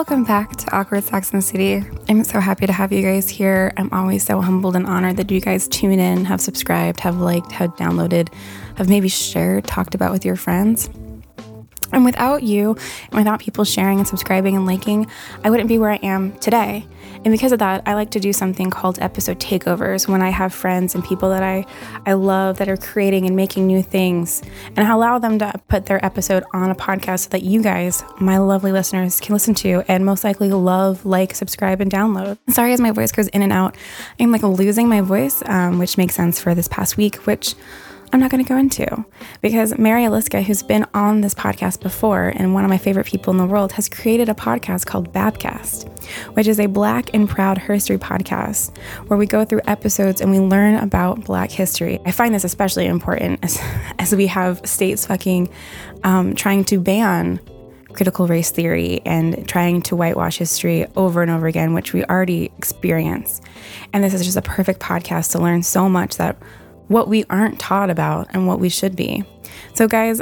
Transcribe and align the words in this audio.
Welcome 0.00 0.24
back 0.24 0.56
to 0.56 0.74
Awkward 0.74 1.04
Sex 1.04 1.30
and 1.30 1.42
the 1.42 1.46
City. 1.46 1.84
I'm 2.08 2.24
so 2.24 2.40
happy 2.40 2.66
to 2.66 2.72
have 2.72 2.90
you 2.90 3.02
guys 3.02 3.28
here. 3.28 3.70
I'm 3.76 3.92
always 3.92 4.24
so 4.24 4.40
humbled 4.40 4.74
and 4.74 4.86
honored 4.86 5.18
that 5.18 5.30
you 5.30 5.42
guys 5.42 5.68
tune 5.68 5.98
in, 5.98 6.24
have 6.24 6.40
subscribed, 6.40 7.00
have 7.00 7.20
liked, 7.20 7.52
have 7.52 7.76
downloaded, 7.76 8.32
have 8.76 8.88
maybe 8.88 9.08
shared, 9.08 9.64
talked 9.66 9.94
about 9.94 10.10
with 10.10 10.24
your 10.24 10.36
friends. 10.36 10.88
And 11.92 12.02
without 12.02 12.42
you, 12.42 12.78
and 13.08 13.14
without 13.14 13.40
people 13.40 13.64
sharing 13.64 13.98
and 13.98 14.08
subscribing 14.08 14.56
and 14.56 14.64
liking, 14.64 15.06
I 15.44 15.50
wouldn't 15.50 15.68
be 15.68 15.78
where 15.78 15.90
I 15.90 15.96
am 15.96 16.32
today. 16.38 16.86
And 17.22 17.32
because 17.32 17.52
of 17.52 17.58
that, 17.58 17.82
I 17.84 17.94
like 17.94 18.10
to 18.12 18.20
do 18.20 18.32
something 18.32 18.70
called 18.70 18.98
episode 18.98 19.38
takeovers 19.38 20.08
when 20.08 20.22
I 20.22 20.30
have 20.30 20.54
friends 20.54 20.94
and 20.94 21.04
people 21.04 21.28
that 21.30 21.42
I, 21.42 21.66
I 22.06 22.14
love 22.14 22.56
that 22.58 22.68
are 22.68 22.78
creating 22.78 23.26
and 23.26 23.36
making 23.36 23.66
new 23.66 23.82
things. 23.82 24.42
And 24.74 24.80
I 24.80 24.90
allow 24.90 25.18
them 25.18 25.38
to 25.40 25.52
put 25.68 25.84
their 25.84 26.02
episode 26.04 26.44
on 26.54 26.70
a 26.70 26.74
podcast 26.74 27.20
so 27.20 27.28
that 27.30 27.42
you 27.42 27.62
guys, 27.62 28.02
my 28.20 28.38
lovely 28.38 28.72
listeners, 28.72 29.20
can 29.20 29.34
listen 29.34 29.54
to 29.56 29.84
and 29.86 30.06
most 30.06 30.24
likely 30.24 30.48
love, 30.50 31.04
like, 31.04 31.34
subscribe, 31.34 31.82
and 31.82 31.90
download. 31.90 32.38
Sorry 32.48 32.72
as 32.72 32.80
my 32.80 32.90
voice 32.90 33.12
goes 33.12 33.28
in 33.28 33.42
and 33.42 33.52
out. 33.52 33.76
I'm 34.18 34.32
like 34.32 34.42
losing 34.42 34.88
my 34.88 35.02
voice, 35.02 35.42
um, 35.44 35.78
which 35.78 35.98
makes 35.98 36.14
sense 36.14 36.40
for 36.40 36.54
this 36.54 36.68
past 36.68 36.96
week, 36.96 37.16
which 37.26 37.54
I'm 38.12 38.18
not 38.18 38.30
going 38.30 38.42
to 38.44 38.48
go 38.48 38.56
into 38.56 39.04
because 39.40 39.78
Mary 39.78 40.04
Aliska, 40.04 40.42
who's 40.42 40.64
been 40.64 40.84
on 40.94 41.20
this 41.20 41.32
podcast 41.32 41.80
before 41.80 42.32
and 42.34 42.54
one 42.54 42.64
of 42.64 42.70
my 42.70 42.78
favorite 42.78 43.06
people 43.06 43.30
in 43.30 43.36
the 43.36 43.46
world, 43.46 43.70
has 43.72 43.88
created 43.88 44.28
a 44.28 44.34
podcast 44.34 44.86
called 44.86 45.12
Bapcast, 45.12 45.88
which 46.34 46.48
is 46.48 46.58
a 46.58 46.66
Black 46.66 47.14
and 47.14 47.28
Proud 47.28 47.58
History 47.58 47.98
podcast 47.98 48.76
where 49.06 49.16
we 49.16 49.26
go 49.26 49.44
through 49.44 49.60
episodes 49.66 50.20
and 50.20 50.30
we 50.32 50.40
learn 50.40 50.74
about 50.74 51.24
Black 51.24 51.52
history. 51.52 52.00
I 52.04 52.10
find 52.10 52.34
this 52.34 52.42
especially 52.42 52.86
important 52.86 53.44
as, 53.44 53.60
as 54.00 54.14
we 54.14 54.26
have 54.26 54.60
states 54.64 55.06
fucking 55.06 55.48
um, 56.02 56.34
trying 56.34 56.64
to 56.64 56.80
ban 56.80 57.38
critical 57.92 58.26
race 58.26 58.50
theory 58.50 59.02
and 59.04 59.48
trying 59.48 59.82
to 59.82 59.96
whitewash 59.96 60.38
history 60.38 60.86
over 60.96 61.22
and 61.22 61.30
over 61.30 61.46
again, 61.46 61.74
which 61.74 61.92
we 61.92 62.04
already 62.04 62.50
experience. 62.58 63.40
And 63.92 64.02
this 64.02 64.14
is 64.14 64.24
just 64.24 64.36
a 64.36 64.42
perfect 64.42 64.80
podcast 64.80 65.32
to 65.32 65.38
learn 65.38 65.62
so 65.62 65.88
much 65.88 66.16
that 66.16 66.36
what 66.90 67.06
we 67.06 67.24
aren't 67.30 67.60
taught 67.60 67.88
about 67.88 68.26
and 68.30 68.48
what 68.48 68.58
we 68.58 68.68
should 68.68 68.96
be. 68.96 69.24
So, 69.74 69.86
guys, 69.86 70.20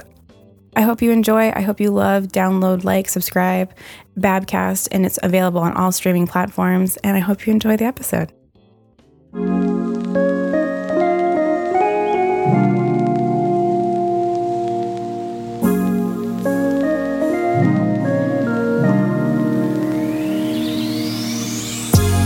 I 0.77 0.83
hope 0.83 1.01
you 1.01 1.11
enjoy. 1.11 1.51
I 1.51 1.63
hope 1.63 1.81
you 1.81 1.91
love, 1.91 2.25
download, 2.25 2.85
like, 2.85 3.09
subscribe, 3.09 3.73
Bapcast, 4.19 4.89
and 4.93 5.07
it's 5.07 5.19
available 5.23 5.61
on 5.61 5.73
all 5.73 5.93
streaming 5.93 6.27
platforms. 6.27 6.99
And 6.99 7.17
I 7.17 7.21
hope 7.21 7.47
you 7.47 7.55
enjoy 7.55 7.79
the 7.79 7.87
episode. 7.87 8.33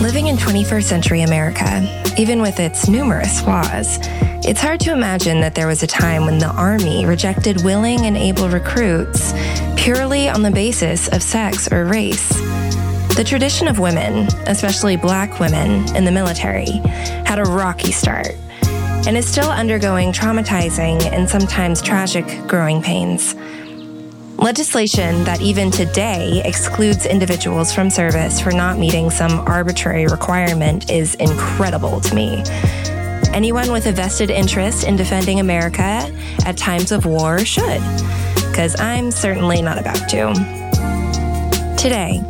Living 0.02 0.26
in 0.26 0.36
21st 0.36 0.82
century 0.82 1.22
America, 1.22 1.88
even 2.18 2.42
with 2.42 2.58
its 2.58 2.88
numerous 2.88 3.40
flaws, 3.40 3.98
it's 4.44 4.60
hard 4.60 4.80
to 4.80 4.92
imagine 4.92 5.40
that 5.40 5.54
there 5.54 5.68
was 5.68 5.84
a 5.84 5.86
time 5.86 6.24
when 6.24 6.38
the 6.38 6.48
Army 6.48 7.06
rejected 7.06 7.62
willing 7.62 8.06
and 8.06 8.16
able 8.16 8.48
recruits 8.48 9.32
purely 9.76 10.28
on 10.28 10.42
the 10.42 10.50
basis 10.50 11.06
of 11.08 11.22
sex 11.22 11.70
or 11.70 11.84
race. 11.84 12.28
The 13.14 13.24
tradition 13.24 13.68
of 13.68 13.78
women, 13.78 14.26
especially 14.48 14.96
black 14.96 15.38
women 15.38 15.94
in 15.94 16.04
the 16.04 16.10
military, 16.10 16.72
had 17.24 17.38
a 17.38 17.44
rocky 17.44 17.92
start 17.92 18.34
and 19.06 19.16
is 19.16 19.28
still 19.28 19.48
undergoing 19.48 20.12
traumatizing 20.12 21.00
and 21.12 21.30
sometimes 21.30 21.80
tragic 21.80 22.26
growing 22.48 22.82
pains. 22.82 23.36
Legislation 24.38 25.22
that 25.22 25.40
even 25.40 25.70
today 25.70 26.42
excludes 26.44 27.06
individuals 27.06 27.72
from 27.72 27.90
service 27.90 28.40
for 28.40 28.50
not 28.50 28.76
meeting 28.76 29.08
some 29.08 29.38
arbitrary 29.46 30.06
requirement 30.06 30.90
is 30.90 31.14
incredible 31.16 32.00
to 32.00 32.14
me. 32.16 32.42
Anyone 33.32 33.72
with 33.72 33.86
a 33.86 33.92
vested 33.92 34.30
interest 34.30 34.84
in 34.84 34.94
defending 34.94 35.40
America 35.40 35.82
at 36.44 36.56
times 36.58 36.92
of 36.92 37.06
war 37.06 37.38
should, 37.44 37.80
because 38.50 38.78
I'm 38.78 39.10
certainly 39.10 39.62
not 39.62 39.78
about 39.78 40.08
to. 40.10 40.32
Today, 41.78 42.20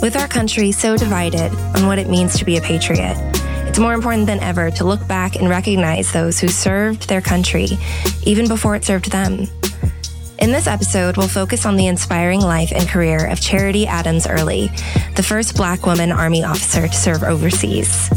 with 0.00 0.16
our 0.16 0.26
country 0.26 0.72
so 0.72 0.96
divided 0.96 1.52
on 1.76 1.86
what 1.86 1.98
it 1.98 2.08
means 2.08 2.38
to 2.38 2.46
be 2.46 2.56
a 2.56 2.60
patriot, 2.62 3.16
it's 3.68 3.78
more 3.78 3.92
important 3.92 4.26
than 4.26 4.40
ever 4.40 4.70
to 4.72 4.84
look 4.84 5.06
back 5.06 5.36
and 5.36 5.48
recognize 5.48 6.10
those 6.10 6.40
who 6.40 6.48
served 6.48 7.08
their 7.08 7.20
country 7.20 7.68
even 8.24 8.48
before 8.48 8.74
it 8.74 8.84
served 8.84 9.12
them. 9.12 9.46
In 10.38 10.52
this 10.52 10.66
episode, 10.66 11.18
we'll 11.18 11.28
focus 11.28 11.66
on 11.66 11.76
the 11.76 11.86
inspiring 11.86 12.40
life 12.40 12.72
and 12.74 12.88
career 12.88 13.26
of 13.26 13.42
Charity 13.42 13.86
Adams 13.86 14.26
Earley, 14.26 14.70
the 15.16 15.22
first 15.22 15.54
Black 15.54 15.84
woman 15.84 16.10
Army 16.10 16.42
officer 16.44 16.88
to 16.88 16.94
serve 16.94 17.22
overseas. 17.22 18.10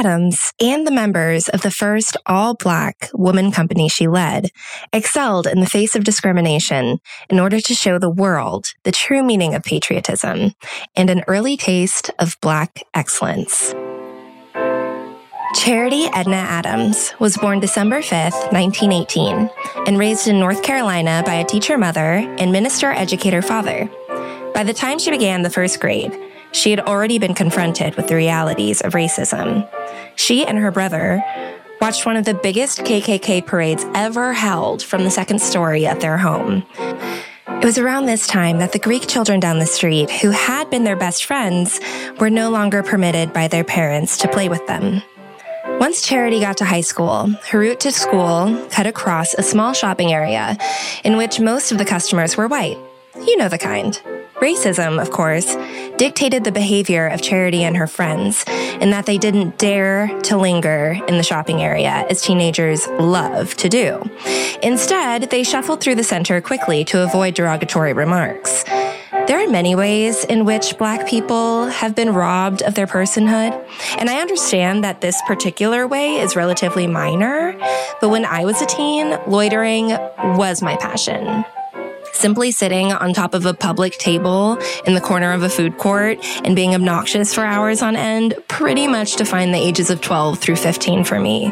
Adams 0.00 0.54
and 0.58 0.86
the 0.86 0.90
members 0.90 1.50
of 1.50 1.60
the 1.60 1.70
first 1.70 2.16
all 2.24 2.54
black 2.54 3.10
woman 3.12 3.52
company 3.52 3.86
she 3.86 4.08
led 4.08 4.50
excelled 4.94 5.46
in 5.46 5.60
the 5.60 5.66
face 5.66 5.94
of 5.94 6.04
discrimination 6.04 6.98
in 7.28 7.38
order 7.38 7.60
to 7.60 7.74
show 7.74 7.98
the 7.98 8.08
world 8.08 8.72
the 8.84 8.92
true 8.92 9.22
meaning 9.22 9.54
of 9.54 9.62
patriotism 9.62 10.54
and 10.96 11.10
an 11.10 11.22
early 11.28 11.54
taste 11.54 12.10
of 12.18 12.38
black 12.40 12.82
excellence. 12.94 13.74
Charity 15.54 16.06
Edna 16.14 16.36
Adams 16.36 17.12
was 17.18 17.36
born 17.36 17.60
December 17.60 18.00
5th, 18.00 18.50
1918, 18.54 19.50
and 19.86 19.98
raised 19.98 20.28
in 20.28 20.40
North 20.40 20.62
Carolina 20.62 21.22
by 21.26 21.34
a 21.34 21.44
teacher 21.44 21.76
mother 21.76 22.14
and 22.38 22.50
minister 22.50 22.90
educator 22.90 23.42
father. 23.42 23.86
By 24.54 24.64
the 24.64 24.72
time 24.72 24.98
she 24.98 25.10
began 25.10 25.42
the 25.42 25.50
first 25.50 25.78
grade, 25.78 26.18
she 26.52 26.70
had 26.70 26.80
already 26.80 27.18
been 27.18 27.34
confronted 27.34 27.94
with 27.96 28.08
the 28.08 28.14
realities 28.14 28.80
of 28.80 28.94
racism. 28.94 29.68
She 30.16 30.44
and 30.46 30.58
her 30.58 30.70
brother 30.70 31.22
watched 31.80 32.04
one 32.04 32.16
of 32.16 32.24
the 32.24 32.34
biggest 32.34 32.80
KKK 32.80 33.46
parades 33.46 33.84
ever 33.94 34.32
held 34.32 34.82
from 34.82 35.04
the 35.04 35.10
second 35.10 35.40
story 35.40 35.86
of 35.86 36.00
their 36.00 36.18
home. 36.18 36.64
It 37.48 37.64
was 37.64 37.78
around 37.78 38.06
this 38.06 38.26
time 38.26 38.58
that 38.58 38.72
the 38.72 38.78
Greek 38.78 39.06
children 39.06 39.38
down 39.38 39.58
the 39.58 39.66
street, 39.66 40.10
who 40.10 40.30
had 40.30 40.70
been 40.70 40.84
their 40.84 40.96
best 40.96 41.24
friends, 41.24 41.80
were 42.18 42.30
no 42.30 42.50
longer 42.50 42.82
permitted 42.82 43.32
by 43.32 43.48
their 43.48 43.64
parents 43.64 44.16
to 44.18 44.28
play 44.28 44.48
with 44.48 44.66
them. 44.66 45.02
Once 45.78 46.02
Charity 46.02 46.40
got 46.40 46.56
to 46.58 46.64
high 46.64 46.80
school, 46.80 47.28
her 47.48 47.58
route 47.58 47.80
to 47.80 47.92
school 47.92 48.66
cut 48.70 48.86
across 48.86 49.34
a 49.34 49.42
small 49.42 49.72
shopping 49.72 50.12
area 50.12 50.56
in 51.04 51.16
which 51.16 51.40
most 51.40 51.72
of 51.72 51.78
the 51.78 51.84
customers 51.84 52.36
were 52.36 52.48
white. 52.48 52.78
You 53.14 53.36
know 53.36 53.48
the 53.48 53.58
kind. 53.58 54.00
Racism, 54.40 55.00
of 55.00 55.10
course, 55.10 55.54
dictated 55.98 56.44
the 56.44 56.52
behavior 56.52 57.06
of 57.06 57.20
Charity 57.20 57.62
and 57.62 57.76
her 57.76 57.86
friends 57.86 58.42
in 58.80 58.88
that 58.88 59.04
they 59.04 59.18
didn't 59.18 59.58
dare 59.58 60.08
to 60.22 60.38
linger 60.38 60.96
in 61.06 61.18
the 61.18 61.22
shopping 61.22 61.60
area 61.60 62.06
as 62.08 62.22
teenagers 62.22 62.86
love 62.98 63.54
to 63.56 63.68
do. 63.68 64.02
Instead, 64.62 65.28
they 65.28 65.44
shuffled 65.44 65.82
through 65.82 65.96
the 65.96 66.04
center 66.04 66.40
quickly 66.40 66.84
to 66.86 67.02
avoid 67.02 67.34
derogatory 67.34 67.92
remarks. 67.92 68.64
There 68.64 69.38
are 69.38 69.48
many 69.48 69.74
ways 69.74 70.24
in 70.24 70.46
which 70.46 70.78
Black 70.78 71.06
people 71.06 71.66
have 71.66 71.94
been 71.94 72.14
robbed 72.14 72.62
of 72.62 72.74
their 72.74 72.86
personhood. 72.86 73.52
And 73.98 74.08
I 74.08 74.22
understand 74.22 74.82
that 74.84 75.02
this 75.02 75.20
particular 75.26 75.86
way 75.86 76.16
is 76.16 76.34
relatively 76.34 76.86
minor, 76.86 77.54
but 78.00 78.08
when 78.08 78.24
I 78.24 78.46
was 78.46 78.62
a 78.62 78.66
teen, 78.66 79.18
loitering 79.26 79.88
was 80.36 80.62
my 80.62 80.76
passion 80.78 81.44
simply 82.20 82.50
sitting 82.50 82.92
on 82.92 83.14
top 83.14 83.32
of 83.34 83.46
a 83.46 83.54
public 83.54 83.96
table 83.96 84.58
in 84.84 84.94
the 84.94 85.00
corner 85.00 85.32
of 85.32 85.42
a 85.42 85.48
food 85.48 85.78
court 85.78 86.18
and 86.44 86.54
being 86.54 86.74
obnoxious 86.74 87.34
for 87.34 87.44
hours 87.44 87.80
on 87.80 87.96
end 87.96 88.34
pretty 88.46 88.86
much 88.86 89.16
defined 89.16 89.54
the 89.54 89.58
ages 89.58 89.88
of 89.88 90.00
12 90.00 90.38
through 90.38 90.56
15 90.56 91.04
for 91.04 91.18
me. 91.18 91.48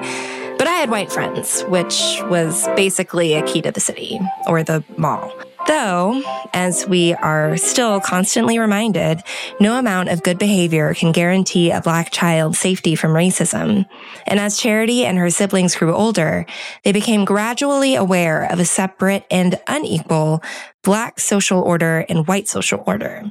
But 0.59 0.67
I 0.67 0.75
had 0.75 0.91
white 0.91 1.11
friends, 1.11 1.63
which 1.63 2.21
was 2.25 2.67
basically 2.77 3.35
a 3.35 3.43
key 3.43 3.63
to 3.63 3.73
the 3.73 3.81
city 3.81 4.21
or 4.47 4.63
the 4.63 4.85
mall. 4.97 5.33
Though, 5.69 6.23
as 6.55 6.89
we 6.89 7.13
are 7.13 7.59
still 7.59 8.01
constantly 8.01 8.59
reminded, 8.59 9.23
no 9.61 9.79
amount 9.79 10.09
of 10.09 10.23
good 10.23 10.39
behavior 10.39 10.95
can 10.95 11.13
guarantee 11.13 11.71
a 11.71 11.83
black 11.83 12.11
child 12.11 12.57
safety 12.57 12.95
from 12.95 13.13
racism. 13.13 13.85
And 14.27 14.41
as 14.41 14.57
Charity 14.57 15.05
and 15.05 15.19
her 15.19 15.29
siblings 15.29 15.77
grew 15.77 15.95
older, 15.95 16.47
they 16.85 16.93
became 16.93 17.27
gradually 17.27 17.97
aware 17.97 18.51
of 18.51 18.59
a 18.59 18.65
separate 18.65 19.27
and 19.31 19.61
unequal 19.69 20.43
black 20.83 21.21
social 21.21 21.61
order 21.61 22.07
and 22.09 22.27
white 22.27 22.49
social 22.49 22.83
order. 22.87 23.31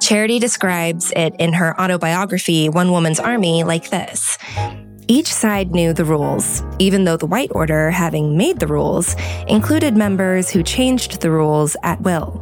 Charity 0.00 0.40
describes 0.40 1.12
it 1.14 1.36
in 1.38 1.52
her 1.52 1.80
autobiography, 1.80 2.68
One 2.68 2.90
Woman's 2.90 3.20
Army, 3.20 3.62
like 3.62 3.90
this. 3.90 4.38
Each 5.06 5.32
side 5.32 5.72
knew 5.72 5.92
the 5.92 6.04
rules, 6.04 6.62
even 6.78 7.04
though 7.04 7.18
the 7.18 7.26
White 7.26 7.50
Order, 7.54 7.90
having 7.90 8.38
made 8.38 8.58
the 8.58 8.66
rules, 8.66 9.14
included 9.46 9.96
members 9.96 10.48
who 10.48 10.62
changed 10.62 11.20
the 11.20 11.30
rules 11.30 11.76
at 11.82 12.00
will. 12.00 12.40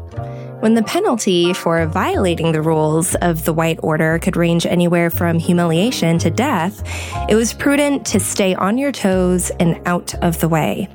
When 0.60 0.74
the 0.74 0.84
penalty 0.84 1.54
for 1.54 1.84
violating 1.86 2.52
the 2.52 2.62
rules 2.62 3.16
of 3.16 3.44
the 3.44 3.52
White 3.52 3.80
Order 3.82 4.20
could 4.20 4.36
range 4.36 4.64
anywhere 4.64 5.10
from 5.10 5.40
humiliation 5.40 6.18
to 6.18 6.30
death, 6.30 6.84
it 7.28 7.34
was 7.34 7.52
prudent 7.52 8.06
to 8.06 8.20
stay 8.20 8.54
on 8.54 8.78
your 8.78 8.92
toes 8.92 9.50
and 9.58 9.80
out 9.84 10.14
of 10.22 10.38
the 10.38 10.48
way. 10.48 10.88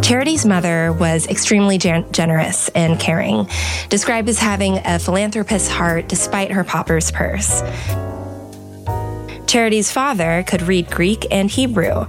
Charity's 0.00 0.46
mother 0.46 0.94
was 0.94 1.26
extremely 1.26 1.76
gen- 1.76 2.10
generous 2.10 2.68
and 2.70 2.98
caring, 2.98 3.46
described 3.90 4.30
as 4.30 4.38
having 4.38 4.78
a 4.86 4.98
philanthropist's 4.98 5.68
heart 5.68 6.08
despite 6.08 6.52
her 6.52 6.64
pauper's 6.64 7.10
purse. 7.10 7.60
Charity's 9.46 9.92
father 9.92 10.44
could 10.46 10.62
read 10.62 10.90
Greek 10.90 11.26
and 11.30 11.50
Hebrew, 11.50 12.06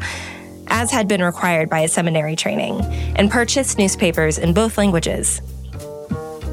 as 0.68 0.92
had 0.92 1.08
been 1.08 1.22
required 1.22 1.70
by 1.70 1.82
his 1.82 1.94
seminary 1.94 2.36
training, 2.36 2.82
and 3.16 3.30
purchased 3.32 3.78
newspapers 3.78 4.38
in 4.38 4.54
both 4.54 4.78
languages. 4.78 5.42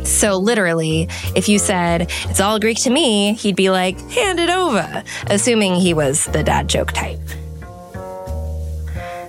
So, 0.05 0.37
literally, 0.37 1.09
if 1.35 1.49
you 1.49 1.59
said, 1.59 2.11
it's 2.25 2.41
all 2.41 2.61
Greek 2.61 2.79
to 2.83 2.91
me, 2.91 3.33
he'd 3.35 3.57
be 3.57 3.71
like, 3.71 3.99
hand 4.11 4.39
it 4.39 4.51
over, 4.51 5.03
assuming 5.29 5.77
he 5.77 5.95
was 5.95 6.27
the 6.27 6.43
dad 6.43 6.69
joke 6.69 6.93
type. 6.93 7.19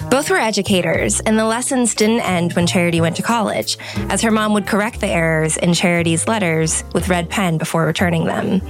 Both 0.09 0.29
were 0.29 0.37
educators, 0.37 1.19
and 1.21 1.39
the 1.39 1.45
lessons 1.45 1.95
didn't 1.95 2.21
end 2.21 2.53
when 2.53 2.67
Charity 2.67 3.01
went 3.01 3.15
to 3.15 3.23
college, 3.23 3.77
as 4.09 4.21
her 4.21 4.31
mom 4.31 4.53
would 4.53 4.67
correct 4.67 4.99
the 4.99 5.07
errors 5.07 5.57
in 5.57 5.73
Charity's 5.73 6.27
letters 6.27 6.83
with 6.93 7.09
red 7.09 7.29
pen 7.29 7.57
before 7.57 7.85
returning 7.85 8.25
them. 8.25 8.61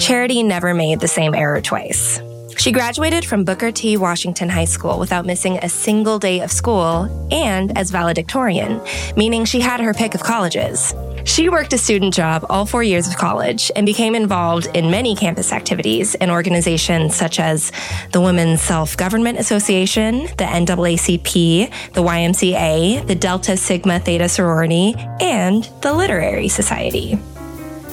Charity 0.00 0.42
never 0.42 0.72
made 0.72 0.98
the 0.98 1.08
same 1.08 1.34
error 1.34 1.60
twice. 1.60 2.22
She 2.56 2.72
graduated 2.72 3.22
from 3.24 3.44
Booker 3.44 3.70
T. 3.70 3.98
Washington 3.98 4.48
High 4.48 4.64
School 4.64 4.98
without 4.98 5.26
missing 5.26 5.58
a 5.58 5.68
single 5.68 6.18
day 6.18 6.40
of 6.40 6.50
school 6.50 7.28
and 7.30 7.76
as 7.76 7.90
valedictorian, 7.90 8.80
meaning 9.14 9.44
she 9.44 9.60
had 9.60 9.78
her 9.80 9.92
pick 9.92 10.14
of 10.14 10.22
colleges. 10.22 10.94
She 11.24 11.50
worked 11.50 11.74
a 11.74 11.78
student 11.78 12.14
job 12.14 12.46
all 12.48 12.64
four 12.64 12.82
years 12.82 13.06
of 13.06 13.16
college 13.16 13.70
and 13.76 13.84
became 13.84 14.14
involved 14.14 14.68
in 14.74 14.90
many 14.90 15.14
campus 15.14 15.52
activities 15.52 16.14
and 16.14 16.30
organizations 16.30 17.14
such 17.14 17.38
as 17.38 17.70
the 18.12 18.22
Women's 18.22 18.62
Self 18.62 18.96
Government 18.96 19.38
Association, 19.38 20.20
the 20.38 20.44
NAACP, 20.44 21.92
the 21.92 22.02
YMCA, 22.02 23.06
the 23.06 23.14
Delta 23.14 23.54
Sigma 23.56 24.00
Theta 24.00 24.30
sorority, 24.30 24.94
and 25.20 25.64
the 25.82 25.92
Literary 25.92 26.48
Society. 26.48 27.18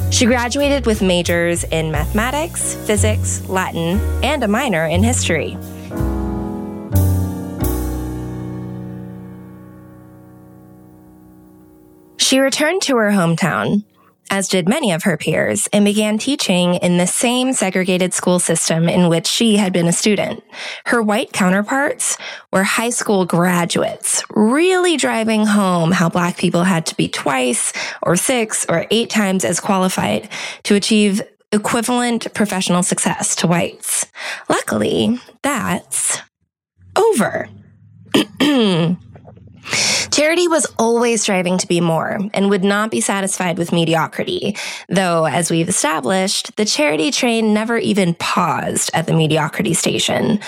She 0.10 0.26
graduated 0.26 0.86
with 0.86 1.02
majors 1.02 1.64
in 1.66 1.92
mathematics, 1.92 2.76
physics, 2.88 3.48
Latin, 3.48 4.00
and 4.24 4.44
a 4.44 4.48
minor 4.48 4.86
in 4.86 5.04
history. 5.04 5.58
She 12.18 12.40
returned 12.40 12.82
to 12.84 12.98
her 12.98 13.12
hometown, 13.12 13.84
as 14.30 14.48
did 14.48 14.68
many 14.68 14.92
of 14.92 15.04
her 15.04 15.18
peers, 15.18 15.68
and 15.74 15.86
began 15.86 16.18
teaching 16.18 16.76
in 16.76 16.98
the 16.98 17.08
same 17.08 17.54
segregated 17.54 18.14
school 18.14 18.40
system 18.40 18.90
in 18.90 19.10
which 19.10 19.28
she 19.28 19.58
had 19.58 19.74
been 19.74 19.88
a 19.88 19.94
student. 19.94 20.44
Her 20.86 21.02
white 21.02 21.34
counterparts 21.34 22.18
were 22.52 22.64
high 22.64 22.90
school 22.90 23.26
graduates, 23.26 24.24
really 24.30 24.98
driving 24.98 25.46
home 25.46 25.92
how 25.92 26.10
black 26.10 26.38
people 26.38 26.64
had 26.64 26.86
to 26.88 26.96
be 26.96 27.08
twice 27.08 27.74
or 28.02 28.16
six 28.16 28.66
or 28.68 28.86
eight 28.92 29.10
times 29.10 29.46
as 29.46 29.60
qualified 29.60 30.30
to 30.64 30.76
achieve 30.76 31.22
equivalent 31.52 32.34
professional 32.34 32.84
success 32.84 33.36
to 33.38 33.48
whites. 33.48 34.06
Luckily, 34.50 35.20
that's 35.44 36.20
over. 36.96 37.50
Charity 40.18 40.48
was 40.48 40.66
always 40.80 41.22
striving 41.22 41.60
to 41.60 41.68
be 41.68 41.80
more 41.80 42.20
and 42.34 42.50
would 42.50 42.64
not 42.64 42.90
be 42.90 43.02
satisfied 43.02 43.60
with 43.60 43.72
mediocrity, 43.72 44.58
though, 44.90 45.26
as 45.26 45.52
we've 45.52 45.70
established, 45.70 46.56
the 46.56 46.66
charity 46.66 47.12
train 47.12 47.54
never 47.54 47.78
even 47.78 48.16
paused 48.16 48.90
at 48.96 49.06
the 49.06 49.14
mediocrity 49.14 49.76
station. 49.76 50.40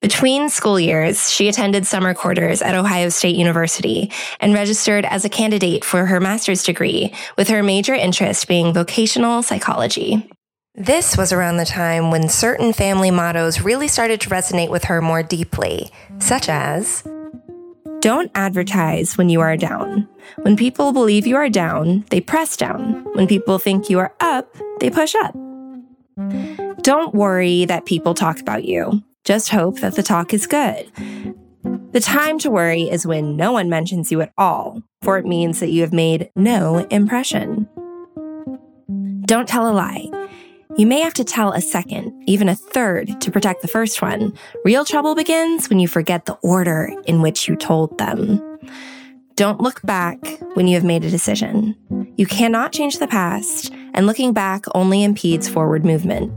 Between 0.00 0.48
school 0.48 0.80
years, 0.80 1.30
she 1.30 1.48
attended 1.48 1.86
summer 1.86 2.14
quarters 2.14 2.62
at 2.62 2.74
Ohio 2.74 3.10
State 3.10 3.36
University 3.36 4.10
and 4.40 4.54
registered 4.54 5.04
as 5.04 5.26
a 5.26 5.28
candidate 5.28 5.84
for 5.84 6.06
her 6.06 6.18
master's 6.18 6.62
degree, 6.62 7.12
with 7.36 7.48
her 7.48 7.62
major 7.62 7.92
interest 7.92 8.48
being 8.48 8.72
vocational 8.72 9.42
psychology. 9.42 10.30
This 10.74 11.18
was 11.18 11.30
around 11.30 11.58
the 11.58 11.66
time 11.66 12.10
when 12.10 12.30
certain 12.30 12.72
family 12.72 13.10
mottos 13.10 13.60
really 13.60 13.86
started 13.86 14.22
to 14.22 14.30
resonate 14.30 14.70
with 14.70 14.84
her 14.84 15.02
more 15.02 15.22
deeply, 15.22 15.90
such 16.20 16.48
as 16.48 17.04
don't 18.00 18.30
advertise 18.34 19.18
when 19.18 19.28
you 19.28 19.40
are 19.40 19.56
down. 19.56 20.08
When 20.42 20.56
people 20.56 20.92
believe 20.92 21.26
you 21.26 21.36
are 21.36 21.50
down, 21.50 22.04
they 22.10 22.20
press 22.20 22.56
down. 22.56 23.04
When 23.14 23.26
people 23.26 23.58
think 23.58 23.90
you 23.90 23.98
are 23.98 24.14
up, 24.20 24.54
they 24.80 24.90
push 24.90 25.14
up. 25.14 25.34
Don't 26.82 27.14
worry 27.14 27.66
that 27.66 27.84
people 27.84 28.14
talk 28.14 28.40
about 28.40 28.64
you. 28.64 29.02
Just 29.24 29.50
hope 29.50 29.80
that 29.80 29.96
the 29.96 30.02
talk 30.02 30.32
is 30.32 30.46
good. 30.46 30.90
The 31.92 32.00
time 32.00 32.38
to 32.38 32.50
worry 32.50 32.84
is 32.84 33.06
when 33.06 33.36
no 33.36 33.52
one 33.52 33.68
mentions 33.68 34.10
you 34.10 34.22
at 34.22 34.32
all, 34.38 34.82
for 35.02 35.18
it 35.18 35.26
means 35.26 35.60
that 35.60 35.70
you 35.70 35.82
have 35.82 35.92
made 35.92 36.30
no 36.34 36.86
impression. 36.90 37.68
Don't 39.26 39.48
tell 39.48 39.68
a 39.68 39.74
lie. 39.74 40.08
You 40.76 40.86
may 40.86 41.00
have 41.00 41.14
to 41.14 41.24
tell 41.24 41.52
a 41.52 41.60
second, 41.60 42.12
even 42.26 42.48
a 42.48 42.54
third, 42.54 43.20
to 43.20 43.30
protect 43.30 43.62
the 43.62 43.68
first 43.68 44.00
one. 44.00 44.32
Real 44.64 44.84
trouble 44.84 45.14
begins 45.14 45.68
when 45.68 45.78
you 45.78 45.88
forget 45.88 46.26
the 46.26 46.38
order 46.42 46.92
in 47.06 47.22
which 47.22 47.48
you 47.48 47.56
told 47.56 47.98
them. 47.98 48.58
Don't 49.34 49.60
look 49.60 49.82
back 49.82 50.18
when 50.54 50.68
you 50.68 50.74
have 50.74 50.84
made 50.84 51.04
a 51.04 51.10
decision. 51.10 51.74
You 52.16 52.26
cannot 52.26 52.72
change 52.72 52.98
the 52.98 53.08
past, 53.08 53.72
and 53.94 54.06
looking 54.06 54.32
back 54.32 54.64
only 54.74 55.02
impedes 55.02 55.48
forward 55.48 55.84
movement. 55.84 56.32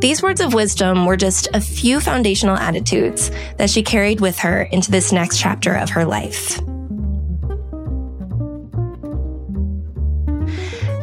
These 0.00 0.22
words 0.22 0.40
of 0.40 0.54
wisdom 0.54 1.06
were 1.06 1.16
just 1.16 1.48
a 1.54 1.60
few 1.60 2.00
foundational 2.00 2.56
attitudes 2.56 3.30
that 3.56 3.70
she 3.70 3.82
carried 3.82 4.20
with 4.20 4.38
her 4.38 4.62
into 4.62 4.90
this 4.90 5.10
next 5.10 5.40
chapter 5.40 5.74
of 5.74 5.90
her 5.90 6.04
life. 6.04 6.60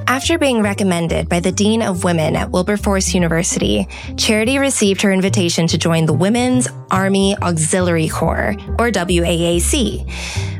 After 0.07 0.37
being 0.37 0.61
recommended 0.61 1.29
by 1.29 1.39
the 1.39 1.51
Dean 1.51 1.81
of 1.81 2.03
Women 2.03 2.35
at 2.35 2.51
Wilberforce 2.51 3.13
University, 3.13 3.87
Charity 4.17 4.57
received 4.57 5.01
her 5.01 5.11
invitation 5.11 5.65
to 5.67 5.77
join 5.77 6.05
the 6.05 6.13
Women's 6.13 6.67
Army 6.91 7.35
Auxiliary 7.41 8.09
Corps, 8.09 8.55
or 8.79 8.91
WAAC, 8.91 10.09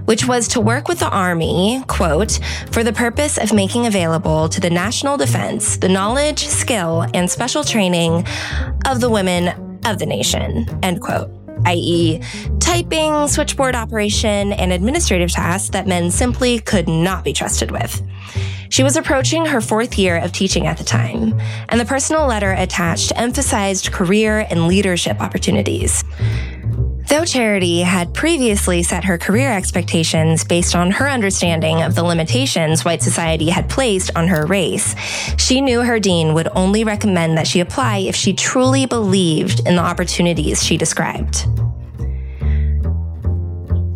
which 0.05 0.27
was 0.27 0.47
to 0.49 0.61
work 0.61 0.87
with 0.87 0.99
the 0.99 1.09
Army, 1.09 1.83
quote, 1.87 2.39
for 2.71 2.83
the 2.83 2.93
purpose 2.93 3.37
of 3.37 3.53
making 3.53 3.85
available 3.85 4.47
to 4.49 4.61
the 4.61 4.69
national 4.69 5.17
defense 5.17 5.77
the 5.77 5.89
knowledge, 5.89 6.47
skill, 6.47 7.05
and 7.13 7.29
special 7.29 7.63
training 7.63 8.25
of 8.87 9.01
the 9.01 9.09
women 9.09 9.79
of 9.85 9.99
the 9.99 10.05
nation, 10.05 10.65
end 10.83 11.01
quote 11.01 11.42
i.e., 11.65 12.19
typing, 12.59 13.27
switchboard 13.27 13.75
operation, 13.75 14.53
and 14.53 14.71
administrative 14.71 15.31
tasks 15.31 15.69
that 15.69 15.87
men 15.87 16.11
simply 16.11 16.59
could 16.59 16.87
not 16.87 17.23
be 17.23 17.33
trusted 17.33 17.71
with. 17.71 18.01
She 18.69 18.81
was 18.81 18.95
approaching 18.95 19.45
her 19.45 19.61
fourth 19.61 19.99
year 19.99 20.17
of 20.17 20.31
teaching 20.31 20.65
at 20.65 20.77
the 20.77 20.83
time, 20.83 21.39
and 21.69 21.79
the 21.79 21.85
personal 21.85 22.25
letter 22.25 22.53
attached 22.53 23.11
emphasized 23.15 23.91
career 23.91 24.47
and 24.49 24.67
leadership 24.67 25.21
opportunities. 25.21 26.03
Though 27.13 27.25
Charity 27.25 27.81
had 27.81 28.11
previously 28.15 28.81
set 28.81 29.03
her 29.03 29.19
career 29.19 29.51
expectations 29.51 30.43
based 30.43 30.75
on 30.75 30.89
her 30.89 31.07
understanding 31.07 31.83
of 31.83 31.93
the 31.93 32.01
limitations 32.01 32.83
white 32.83 33.03
society 33.03 33.51
had 33.51 33.69
placed 33.69 34.09
on 34.15 34.27
her 34.29 34.47
race, 34.47 34.95
she 35.37 35.61
knew 35.61 35.83
her 35.83 35.99
dean 35.99 36.33
would 36.33 36.47
only 36.55 36.83
recommend 36.83 37.37
that 37.37 37.45
she 37.45 37.59
apply 37.59 37.97
if 37.97 38.15
she 38.15 38.33
truly 38.33 38.87
believed 38.87 39.59
in 39.67 39.75
the 39.75 39.81
opportunities 39.83 40.63
she 40.63 40.75
described. 40.75 41.45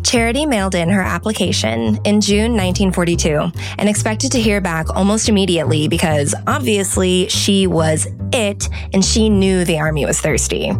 Charity 0.04 0.46
mailed 0.46 0.76
in 0.76 0.88
her 0.88 1.02
application 1.02 1.98
in 2.04 2.20
June 2.20 2.52
1942 2.52 3.50
and 3.78 3.88
expected 3.88 4.30
to 4.30 4.40
hear 4.40 4.60
back 4.60 4.94
almost 4.94 5.28
immediately 5.28 5.88
because 5.88 6.36
obviously 6.46 7.28
she 7.28 7.66
was 7.66 8.06
it 8.32 8.68
and 8.92 9.04
she 9.04 9.28
knew 9.28 9.64
the 9.64 9.80
army 9.80 10.06
was 10.06 10.20
thirsty. 10.20 10.70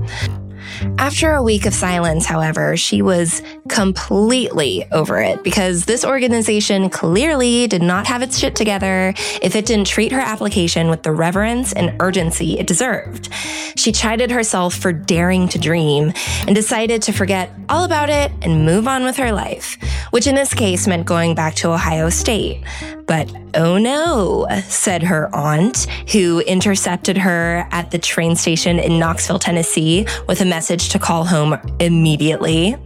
After 0.99 1.33
a 1.33 1.43
week 1.43 1.67
of 1.67 1.75
silence, 1.75 2.27
however, 2.27 2.77
she 2.77 3.03
was 3.03 3.43
completely 3.69 4.87
over 4.93 5.19
it 5.21 5.43
because 5.43 5.85
this 5.85 6.05
organization 6.05 6.91
clearly 6.91 7.67
did 7.67 7.83
not 7.83 8.07
have 8.07 8.23
its 8.23 8.39
shit 8.39 8.55
together 8.55 9.15
if 9.43 9.57
it 9.57 9.67
didn't 9.67 9.87
treat 9.87 10.13
her 10.13 10.21
application 10.21 10.89
with 10.89 11.03
the 11.03 11.13
reverence 11.13 11.73
and 11.73 11.97
urgency 12.01 12.59
it 12.59 12.67
deserved. 12.67 13.29
She 13.77 13.93
chided 13.93 14.31
herself 14.31 14.75
for 14.75 14.93
daring 14.93 15.49
to 15.49 15.59
dream 15.59 16.13
and 16.47 16.55
decided 16.55 17.03
to 17.03 17.13
forget 17.13 17.51
all 17.69 17.85
about 17.85 18.11
it 18.11 18.33
and 18.43 18.65
move 18.65 18.89
on 18.89 19.05
with 19.05 19.17
her 19.17 19.33
life, 19.33 19.77
which 20.11 20.27
in 20.27 20.35
this 20.35 20.55
case 20.55 20.87
meant 20.87 21.07
going 21.07 21.35
back 21.35 21.55
to 21.57 21.71
Ohio 21.71 22.11
State. 22.11 22.65
But 23.09 23.35
oh 23.55 23.79
no, 23.79 24.47
said 24.69 25.03
her 25.03 25.35
aunt, 25.35 25.87
who 26.13 26.41
intercepted 26.41 27.17
her 27.17 27.67
at 27.71 27.91
the 27.91 27.99
train 27.99 28.37
station 28.37 28.79
in 28.79 28.99
Knoxville, 28.99 29.39
Tennessee, 29.39 30.07
with 30.29 30.43
a 30.43 30.45
message 30.45 30.91
to 30.91 30.99
call 30.99 31.25
home 31.25 31.59
immediately. 31.81 32.77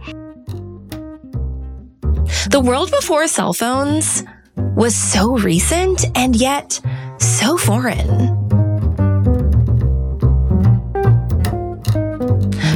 The 2.49 2.61
world 2.63 2.89
before 2.89 3.27
cell 3.27 3.53
phones 3.53 4.23
was 4.55 4.95
so 4.95 5.37
recent 5.37 6.05
and 6.15 6.37
yet 6.37 6.79
so 7.19 7.57
foreign. 7.57 8.07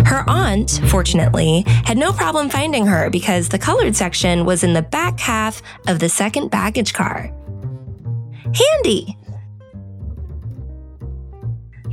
Her 0.05 0.23
aunt, 0.27 0.81
fortunately, 0.87 1.63
had 1.67 1.97
no 1.97 2.11
problem 2.11 2.49
finding 2.49 2.85
her 2.85 3.09
because 3.09 3.49
the 3.49 3.59
colored 3.59 3.95
section 3.95 4.43
was 4.45 4.63
in 4.63 4.73
the 4.73 4.81
back 4.81 5.19
half 5.19 5.61
of 5.87 5.99
the 5.99 6.09
second 6.09 6.49
baggage 6.49 6.93
car. 6.93 7.31
Handy! 8.53 9.17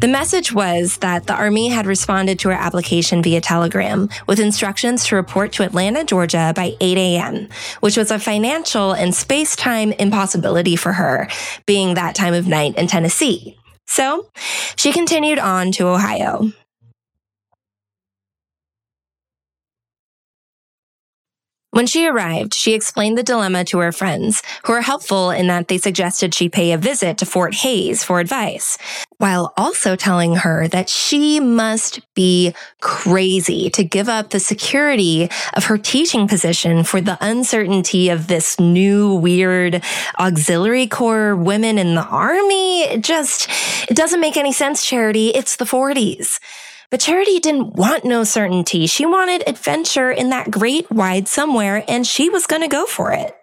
The 0.01 0.09
message 0.09 0.53
was 0.53 0.99
that 0.99 1.27
the 1.27 1.35
Army 1.35 1.69
had 1.69 1.87
responded 1.87 2.39
to 2.41 2.51
her 2.51 2.55
application 2.55 3.23
via 3.23 3.41
telegram 3.41 4.11
with 4.27 4.39
instructions 4.39 5.07
to 5.07 5.17
report 5.17 5.53
to 5.53 5.63
Atlanta, 5.63 6.05
Georgia 6.05 6.53
by 6.55 6.77
8 6.81 6.99
a.m., 6.99 7.49
which 7.81 7.97
was 7.97 8.11
a 8.11 8.19
financial 8.19 8.93
and 8.93 9.15
space 9.15 9.57
time 9.57 9.93
impossibility 9.93 10.77
for 10.77 10.93
her, 10.93 11.29
being 11.65 11.95
that 11.95 12.15
time 12.15 12.35
of 12.35 12.47
night 12.47 12.77
in 12.77 12.87
Tennessee. 12.87 13.57
So 13.87 14.29
she 14.77 14.93
continued 14.93 15.39
on 15.39 15.73
to 15.73 15.87
Ohio. 15.87 16.53
When 21.75 21.89
she 21.89 22.07
arrived, 22.07 22.55
she 22.55 22.73
explained 22.73 23.19
the 23.19 23.25
dilemma 23.25 23.65
to 23.65 23.79
her 23.79 23.91
friends, 23.91 24.45
who 24.63 24.75
were 24.75 24.81
helpful 24.81 25.31
in 25.31 25.49
that 25.49 25.67
they 25.67 25.77
suggested 25.77 26.33
she 26.33 26.49
pay 26.49 26.71
a 26.71 26.79
visit 26.79 27.19
to 27.19 27.27
Fort 27.27 27.53
Hays 27.53 28.05
for 28.05 28.21
advice, 28.21 28.79
while 29.19 29.53
also 29.57 29.97
telling 29.97 30.37
her 30.37 30.69
that 30.69 30.89
she 30.89 31.41
must 31.41 31.99
be 32.15 32.55
crazy 32.81 33.71
to 33.71 33.83
give 33.83 34.09
up 34.09 34.31
the 34.31 34.39
security 34.39 35.29
of 35.55 35.65
her 35.65 35.77
teaching 35.77 36.29
position 36.29 36.85
for 36.85 37.01
the 37.01 37.19
uncertainty 37.21 38.09
of 38.09 38.29
this 38.29 38.61
new 38.61 39.13
weird 39.17 39.83
auxiliary 40.21 40.87
corps 40.87 41.35
women 41.35 41.77
in 41.77 41.97
the 41.97 42.05
army. 42.05 42.83
It 42.83 43.03
just, 43.03 43.49
it 43.91 43.97
doesn't 43.97 44.21
make 44.21 44.37
any 44.37 44.53
sense, 44.53 44.87
Charity. 44.87 45.31
It's 45.31 45.57
the 45.57 45.65
40s. 45.65 46.39
But 46.91 47.01
Charity 47.01 47.41
didn't 47.41 47.75
want 47.75 48.05
no 48.05 48.25
certainty. 48.25 48.87
She 48.87 49.07
wanted 49.07 49.49
adventure 49.49 50.11
in 50.11 50.31
that 50.31 50.51
great 50.51 50.91
wide 50.91 51.29
somewhere, 51.29 51.85
and 51.89 52.07
she 52.07 52.29
was 52.29 52.47
going 52.47 52.63
to 52.63 52.69
go 52.69 52.87
for 52.87 53.13
it. 53.13 53.37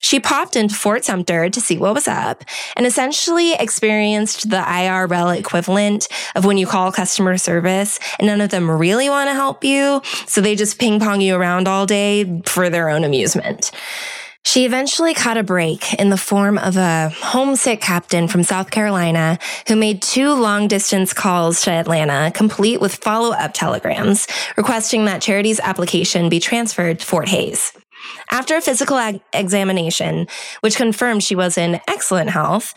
She 0.00 0.20
popped 0.20 0.54
into 0.54 0.74
Fort 0.74 1.04
Sumter 1.04 1.50
to 1.50 1.60
see 1.60 1.76
what 1.76 1.94
was 1.94 2.06
up 2.06 2.44
and 2.76 2.86
essentially 2.86 3.54
experienced 3.54 4.48
the 4.48 4.58
IRL 4.58 5.36
equivalent 5.36 6.08
of 6.36 6.44
when 6.44 6.56
you 6.56 6.66
call 6.66 6.92
customer 6.92 7.36
service 7.36 7.98
and 8.18 8.28
none 8.28 8.40
of 8.40 8.50
them 8.50 8.70
really 8.70 9.08
want 9.08 9.28
to 9.28 9.34
help 9.34 9.64
you. 9.64 10.00
So 10.26 10.40
they 10.40 10.54
just 10.54 10.78
ping 10.78 11.00
pong 11.00 11.20
you 11.20 11.34
around 11.34 11.66
all 11.66 11.84
day 11.84 12.42
for 12.44 12.70
their 12.70 12.88
own 12.88 13.02
amusement. 13.02 13.72
She 14.48 14.64
eventually 14.64 15.12
caught 15.12 15.36
a 15.36 15.42
break 15.42 15.92
in 16.00 16.08
the 16.08 16.16
form 16.16 16.56
of 16.56 16.78
a 16.78 17.10
homesick 17.10 17.82
captain 17.82 18.28
from 18.28 18.42
South 18.42 18.70
Carolina 18.70 19.38
who 19.66 19.76
made 19.76 20.00
two 20.00 20.32
long 20.32 20.68
distance 20.68 21.12
calls 21.12 21.60
to 21.60 21.70
Atlanta, 21.70 22.30
complete 22.34 22.80
with 22.80 22.94
follow 22.94 23.34
up 23.34 23.52
telegrams 23.52 24.26
requesting 24.56 25.04
that 25.04 25.20
Charity's 25.20 25.60
application 25.60 26.30
be 26.30 26.40
transferred 26.40 27.00
to 27.00 27.04
Fort 27.04 27.28
Hays. 27.28 27.74
After 28.30 28.56
a 28.56 28.62
physical 28.62 28.96
ag- 28.96 29.20
examination, 29.34 30.26
which 30.62 30.76
confirmed 30.76 31.22
she 31.22 31.34
was 31.34 31.58
in 31.58 31.82
excellent 31.86 32.30
health, 32.30 32.72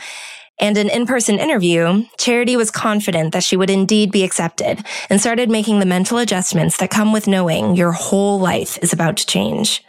and 0.59 0.77
an 0.77 0.89
in 0.89 1.05
person 1.05 1.39
interview, 1.39 2.03
Charity 2.17 2.57
was 2.57 2.69
confident 2.69 3.31
that 3.31 3.43
she 3.43 3.55
would 3.55 3.69
indeed 3.69 4.11
be 4.11 4.25
accepted 4.25 4.83
and 5.09 5.21
started 5.21 5.49
making 5.49 5.79
the 5.79 5.85
mental 5.85 6.17
adjustments 6.17 6.75
that 6.79 6.91
come 6.91 7.13
with 7.13 7.27
knowing 7.27 7.77
your 7.77 7.93
whole 7.93 8.41
life 8.41 8.77
is 8.81 8.91
about 8.91 9.15
to 9.15 9.25
change. 9.25 9.81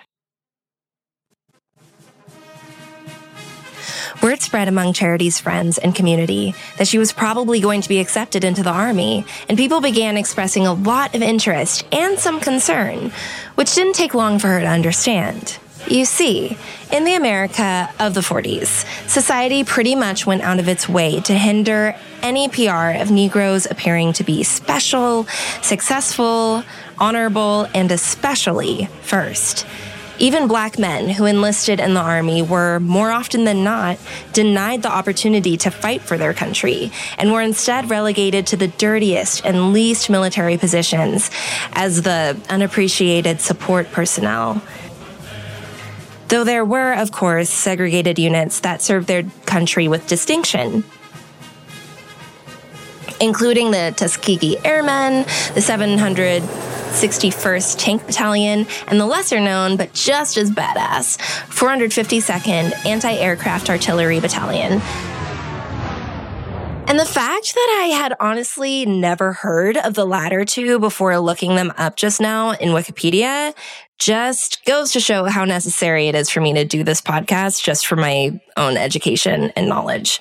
Word 4.23 4.41
spread 4.41 4.69
among 4.69 4.93
Charity's 4.93 5.41
friends 5.41 5.79
and 5.79 5.97
community 5.97 6.55
that 6.79 6.87
she 6.87 6.97
was 6.97 7.13
probably 7.13 7.59
going 7.59 7.81
to 7.81 7.89
be 7.89 7.99
accepted 7.99 8.45
into 8.45 8.63
the 8.63 8.71
army, 8.71 9.27
and 9.49 9.59
people 9.59 9.81
began 9.81 10.17
expressing 10.17 10.65
a 10.65 10.73
lot 10.73 11.17
of 11.17 11.23
interest 11.23 11.85
and 11.91 12.17
some 12.19 12.39
concern, 12.39 13.11
which 13.57 13.75
didn't 13.75 13.95
take 13.95 14.15
long 14.15 14.39
for 14.39 14.47
her 14.47 14.61
to 14.61 14.67
understand. 14.67 15.59
You 15.89 16.05
see, 16.05 16.57
in 16.93 17.05
the 17.05 17.17
America 17.17 17.93
of 17.99 18.15
the 18.15 18.21
40s, 18.21 18.87
society 19.09 19.65
pretty 19.65 19.97
much 19.97 20.25
went 20.25 20.43
out 20.43 20.61
of 20.61 20.69
its 20.69 20.89
way 20.89 21.21
to 21.23 21.35
hinder 21.35 21.97
any 22.23 22.49
PR 22.49 22.91
of 23.01 23.11
Negroes 23.11 23.67
appearing 23.69 24.13
to 24.13 24.23
be 24.23 24.45
special, 24.45 25.25
successful, 25.63 26.63
honorable, 26.97 27.67
and 27.75 27.91
especially 27.91 28.89
first. 29.03 29.67
Even 30.19 30.47
black 30.47 30.79
men 30.79 31.09
who 31.09 31.25
enlisted 31.25 31.81
in 31.81 31.95
the 31.95 32.01
army 32.01 32.43
were, 32.43 32.79
more 32.81 33.11
often 33.11 33.45
than 33.45 33.65
not, 33.65 33.99
denied 34.33 34.83
the 34.83 34.91
opportunity 34.91 35.57
to 35.57 35.71
fight 35.71 36.03
for 36.03 36.19
their 36.19 36.35
country 36.35 36.93
and 37.19 37.33
were 37.33 37.41
instead 37.41 37.91
relegated 37.91 38.47
to 38.49 38.57
the 38.57 38.69
dirtiest 38.69 39.45
and 39.45 39.73
least 39.73 40.11
military 40.11 40.59
positions 40.59 41.31
as 41.73 42.03
the 42.03 42.39
unappreciated 42.49 43.41
support 43.41 43.91
personnel. 43.91 44.63
though 46.29 46.45
there 46.45 46.65
were, 46.65 46.95
of 46.95 47.13
course, 47.13 47.51
segregated 47.51 48.19
units 48.19 48.61
that 48.61 48.81
served 48.81 49.07
their 49.07 49.23
country 49.45 49.87
with 49.87 50.07
distinction 50.07 50.83
including 53.23 53.71
the 53.71 53.95
Tuskegee 53.97 54.59
Airmen, 54.65 55.23
the 55.55 55.61
761st 55.61 57.79
Tank 57.79 58.05
Battalion, 58.05 58.67
and 58.89 59.01
the 59.01 59.07
lesser 59.07 59.41
known 59.41 59.79
but 59.79 59.95
just 59.95 60.37
as 60.37 60.51
badass 60.51 61.17
452nd 61.49 62.85
Anti 62.85 63.13
Aircraft 63.13 63.71
Artillery 63.71 64.21
Battalion. 64.21 64.83
And 66.89 66.99
the 66.99 67.07
fact 67.07 67.55
that 67.55 67.79
I 67.81 67.85
had 67.97 68.15
honestly 68.21 68.85
never 68.85 69.33
heard 69.33 69.79
of 69.79 69.95
the 69.95 70.05
latter 70.05 70.45
two 70.45 70.79
before 70.79 71.19
looking 71.19 71.55
them 71.55 71.73
up 71.79 71.97
just 71.97 72.21
now 72.21 72.51
in 72.51 72.69
Wikipedia 72.71 73.55
just 73.99 74.63
goes 74.67 74.93
to 74.93 75.01
show 75.01 75.25
how 75.25 75.45
necessary 75.45 76.09
it 76.09 76.17
is 76.17 76.29
for 76.29 76.41
me 76.41 76.53
to 76.55 76.65
do 76.65 76.83
this 76.83 77.01
podcast 77.01 77.63
just 77.63 77.87
for 77.87 77.95
my 77.95 78.41
own 78.57 78.77
education 78.77 79.53
and 79.55 79.69
knowledge. 79.69 80.21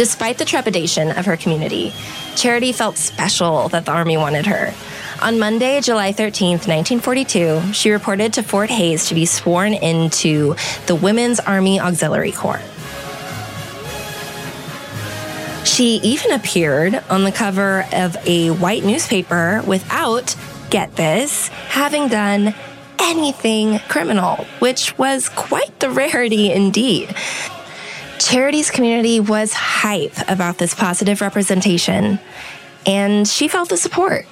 Despite 0.00 0.38
the 0.38 0.46
trepidation 0.46 1.10
of 1.10 1.26
her 1.26 1.36
community, 1.36 1.92
Charity 2.34 2.72
felt 2.72 2.96
special 2.96 3.68
that 3.68 3.84
the 3.84 3.92
Army 3.92 4.16
wanted 4.16 4.46
her. 4.46 4.72
On 5.20 5.38
Monday, 5.38 5.82
July 5.82 6.14
13th, 6.14 6.66
1942, 6.66 7.74
she 7.74 7.90
reported 7.90 8.32
to 8.32 8.42
Fort 8.42 8.70
Hays 8.70 9.08
to 9.08 9.14
be 9.14 9.26
sworn 9.26 9.74
into 9.74 10.56
the 10.86 10.94
Women's 10.94 11.38
Army 11.38 11.78
Auxiliary 11.78 12.32
Corps. 12.32 12.62
She 15.66 16.00
even 16.02 16.32
appeared 16.32 16.94
on 17.10 17.24
the 17.24 17.32
cover 17.32 17.84
of 17.92 18.16
a 18.26 18.52
white 18.52 18.84
newspaper 18.84 19.62
without, 19.66 20.34
get 20.70 20.96
this, 20.96 21.48
having 21.48 22.08
done 22.08 22.54
anything 22.98 23.80
criminal, 23.80 24.46
which 24.60 24.96
was 24.96 25.28
quite 25.28 25.78
the 25.80 25.90
rarity 25.90 26.50
indeed. 26.50 27.14
Charity's 28.20 28.70
community 28.70 29.18
was 29.18 29.54
hype 29.54 30.12
about 30.28 30.58
this 30.58 30.74
positive 30.74 31.22
representation, 31.22 32.20
and 32.84 33.26
she 33.26 33.48
felt 33.48 33.70
the 33.70 33.78
support. 33.78 34.26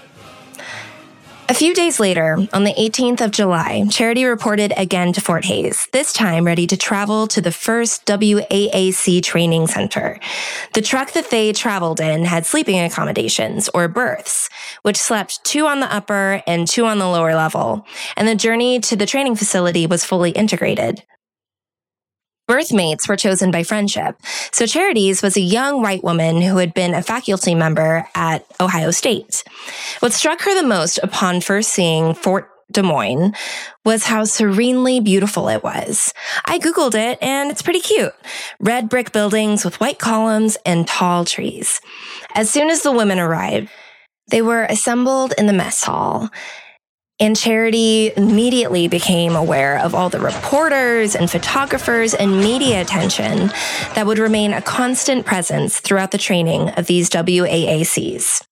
A 1.49 1.54
few 1.54 1.73
days 1.73 1.99
later, 1.99 2.37
on 2.52 2.64
the 2.64 2.75
18th 2.75 3.23
of 3.23 3.30
July, 3.30 3.87
Charity 3.90 4.26
reported 4.26 4.75
again 4.76 5.14
to 5.14 5.23
Fort 5.23 5.47
Hays, 5.47 5.88
this 5.95 6.12
time 6.12 6.45
ready 6.45 6.66
to 6.66 6.76
travel 6.76 7.26
to 7.28 7.40
the 7.40 7.50
first 7.50 8.04
WAAC 8.04 9.23
training 9.23 9.66
center. 9.68 10.21
The 10.75 10.83
truck 10.83 11.12
that 11.12 11.30
they 11.30 11.54
traveled 11.54 11.99
in 11.99 12.26
had 12.26 12.45
sleeping 12.45 12.78
accommodations, 12.78 13.71
or 13.73 13.88
berths, 13.88 14.50
which 14.83 14.99
slept 14.99 15.42
two 15.45 15.66
on 15.66 15.80
the 15.80 15.90
upper 15.90 16.42
and 16.47 16.68
two 16.68 16.85
on 16.85 16.99
the 16.99 17.09
lower 17.09 17.35
level, 17.35 17.87
and 18.18 18.28
the 18.28 18.35
journey 18.35 18.80
to 18.80 18.97
the 18.97 19.07
training 19.07 19.35
facility 19.35 19.87
was 19.87 20.04
fully 20.04 20.33
integrated. 20.33 21.02
Birthmates 22.49 23.07
were 23.07 23.17
chosen 23.17 23.50
by 23.50 23.62
friendship. 23.62 24.17
So 24.52 24.67
Charities 24.67 25.23
was 25.23 25.37
a 25.37 25.40
young 25.40 25.83
white 25.83 26.02
woman 26.02 26.40
who 26.40 26.57
had 26.57 26.73
been 26.73 26.95
a 26.95 27.02
faculty 27.02 27.55
member 27.55 28.09
at 28.14 28.47
Ohio 28.59 28.90
State. 28.90 29.45
What 30.00 30.14
struck 30.14 30.40
her 30.40 30.55
the 30.55 30.67
most 30.67 30.99
upon 31.02 31.43
first 31.43 31.69
seeing 31.69 32.14
Fort 32.14 32.49
Des 32.73 32.83
Moines 32.83 33.35
was 33.85 34.05
how 34.05 34.25
serenely 34.25 35.00
beautiful 35.00 35.49
it 35.49 35.62
was. 35.62 36.12
I 36.47 36.59
Googled 36.59 36.95
it 36.95 37.19
and 37.23 37.50
it's 37.50 37.62
pretty 37.62 37.81
cute. 37.81 38.12
Red 38.61 38.88
brick 38.88 39.12
buildings 39.12 39.64
with 39.64 39.78
white 39.81 39.99
columns 39.99 40.57
and 40.64 40.87
tall 40.87 41.25
trees. 41.25 41.81
As 42.35 42.50
soon 42.50 42.71
as 42.71 42.83
the 42.83 42.93
women 42.93 43.19
arrived, 43.19 43.69
they 44.31 44.43
were 44.43 44.64
assembled 44.64 45.35
in 45.38 45.47
the 45.47 45.52
mess 45.52 45.83
hall 45.83 46.31
and 47.20 47.37
Charity 47.37 48.12
immediately 48.16 48.88
became 48.88 49.34
aware 49.34 49.78
of 49.78 49.94
all 49.94 50.08
the 50.08 50.20
reporters 50.20 51.16
and 51.16 51.30
photographers 51.30 52.14
and 52.14 52.38
media 52.38 52.80
attention 52.80 53.48
that 53.94 54.06
would 54.06 54.18
remain 54.18 54.52
a 54.52 54.62
constant 54.62 55.26
presence 55.26 55.80
throughout 55.80 56.12
the 56.12 56.18
training 56.18 56.70
of 56.70 56.87
these 56.87 57.10
WAACs. 57.10 58.42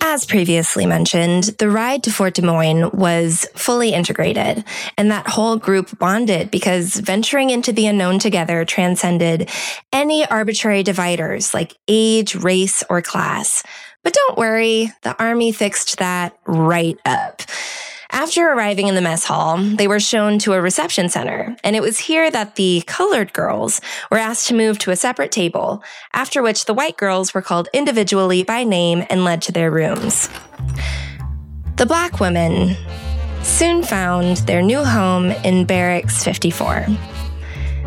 As 0.00 0.24
previously 0.24 0.86
mentioned, 0.86 1.44
the 1.58 1.68
ride 1.68 2.02
to 2.04 2.10
Fort 2.10 2.34
Des 2.34 2.42
Moines 2.42 2.90
was 2.92 3.46
fully 3.54 3.92
integrated, 3.92 4.64
and 4.96 5.10
that 5.10 5.28
whole 5.28 5.56
group 5.56 5.98
bonded 5.98 6.50
because 6.50 6.94
venturing 6.94 7.50
into 7.50 7.72
the 7.72 7.86
unknown 7.86 8.18
together 8.18 8.64
transcended 8.64 9.50
any 9.92 10.24
arbitrary 10.26 10.82
dividers 10.82 11.52
like 11.52 11.76
age, 11.88 12.34
race, 12.34 12.82
or 12.88 13.02
class. 13.02 13.62
But 14.02 14.14
don't 14.14 14.38
worry, 14.38 14.92
the 15.02 15.20
army 15.22 15.52
fixed 15.52 15.98
that 15.98 16.36
right 16.46 16.98
up. 17.04 17.42
After 18.14 18.46
arriving 18.46 18.88
in 18.88 18.94
the 18.94 19.00
mess 19.00 19.24
hall, 19.24 19.56
they 19.56 19.88
were 19.88 20.00
shown 20.00 20.38
to 20.40 20.52
a 20.52 20.60
reception 20.60 21.08
center, 21.08 21.56
and 21.64 21.74
it 21.74 21.80
was 21.80 21.98
here 21.98 22.30
that 22.30 22.56
the 22.56 22.82
colored 22.86 23.32
girls 23.32 23.80
were 24.10 24.18
asked 24.18 24.48
to 24.48 24.54
move 24.54 24.78
to 24.80 24.90
a 24.90 24.96
separate 24.96 25.32
table, 25.32 25.82
after 26.12 26.42
which 26.42 26.66
the 26.66 26.74
white 26.74 26.98
girls 26.98 27.32
were 27.32 27.40
called 27.40 27.70
individually 27.72 28.42
by 28.42 28.64
name 28.64 29.06
and 29.08 29.24
led 29.24 29.40
to 29.42 29.52
their 29.52 29.70
rooms. 29.70 30.28
The 31.76 31.86
black 31.86 32.20
women 32.20 32.76
soon 33.42 33.82
found 33.82 34.38
their 34.38 34.60
new 34.60 34.84
home 34.84 35.30
in 35.30 35.64
Barracks 35.64 36.22
54. 36.22 36.86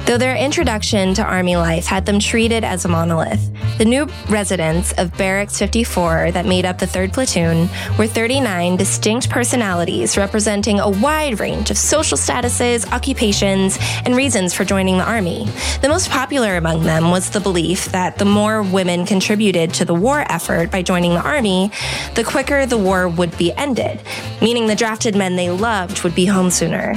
Though 0.06 0.20
their 0.20 0.36
introduction 0.36 1.16
to 1.16 1.24
Army 1.24 1.56
life 1.56 1.88
had 1.88 2.06
them 2.06 2.20
treated 2.20 2.64
as 2.64 2.86
a 2.86 2.88
monolith, 2.88 3.50
the 3.80 3.86
new 3.86 4.08
residents 4.30 4.92
of 5.00 5.18
Barracks 5.18 5.58
54 5.58 6.30
that 6.32 6.46
made 6.46 6.64
up 6.64 6.78
the 6.78 6.86
3rd 6.86 7.12
Platoon 7.12 7.70
were 7.98 8.06
39 8.06 8.78
distinct 8.78 9.32
personalities 9.32 10.16
representing 10.16 10.80
a 10.80 10.88
wide 10.88 11.40
range 11.40 11.72
of 11.72 11.78
social 11.80 12.20
statuses, 12.20 12.88
occupations, 12.92 13.80
and 14.06 14.16
reasons 14.16 14.54
for 14.54 14.64
joining 14.64 15.00
the 15.00 15.04
Army. 15.04 15.48
The 15.82 15.90
most 15.90 16.12
popular 16.12 16.56
among 16.56 16.84
them 16.84 17.10
was 17.10 17.32
the 17.32 17.40
belief 17.40 17.86
that 17.86 18.20
the 18.20 18.26
more 18.26 18.62
women 18.62 19.08
contributed 19.08 19.74
to 19.74 19.86
the 19.86 19.96
war 19.96 20.24
effort 20.30 20.70
by 20.70 20.84
joining 20.84 21.16
the 21.16 21.26
Army, 21.26 21.72
the 22.14 22.24
quicker 22.24 22.68
the 22.68 22.78
war 22.78 23.10
would 23.10 23.36
be 23.40 23.52
ended, 23.54 24.00
meaning 24.40 24.68
the 24.68 24.76
drafted 24.76 25.16
men 25.16 25.36
they 25.36 25.50
loved 25.50 26.04
would 26.04 26.14
be 26.14 26.28
home 26.28 26.52
sooner. 26.52 26.94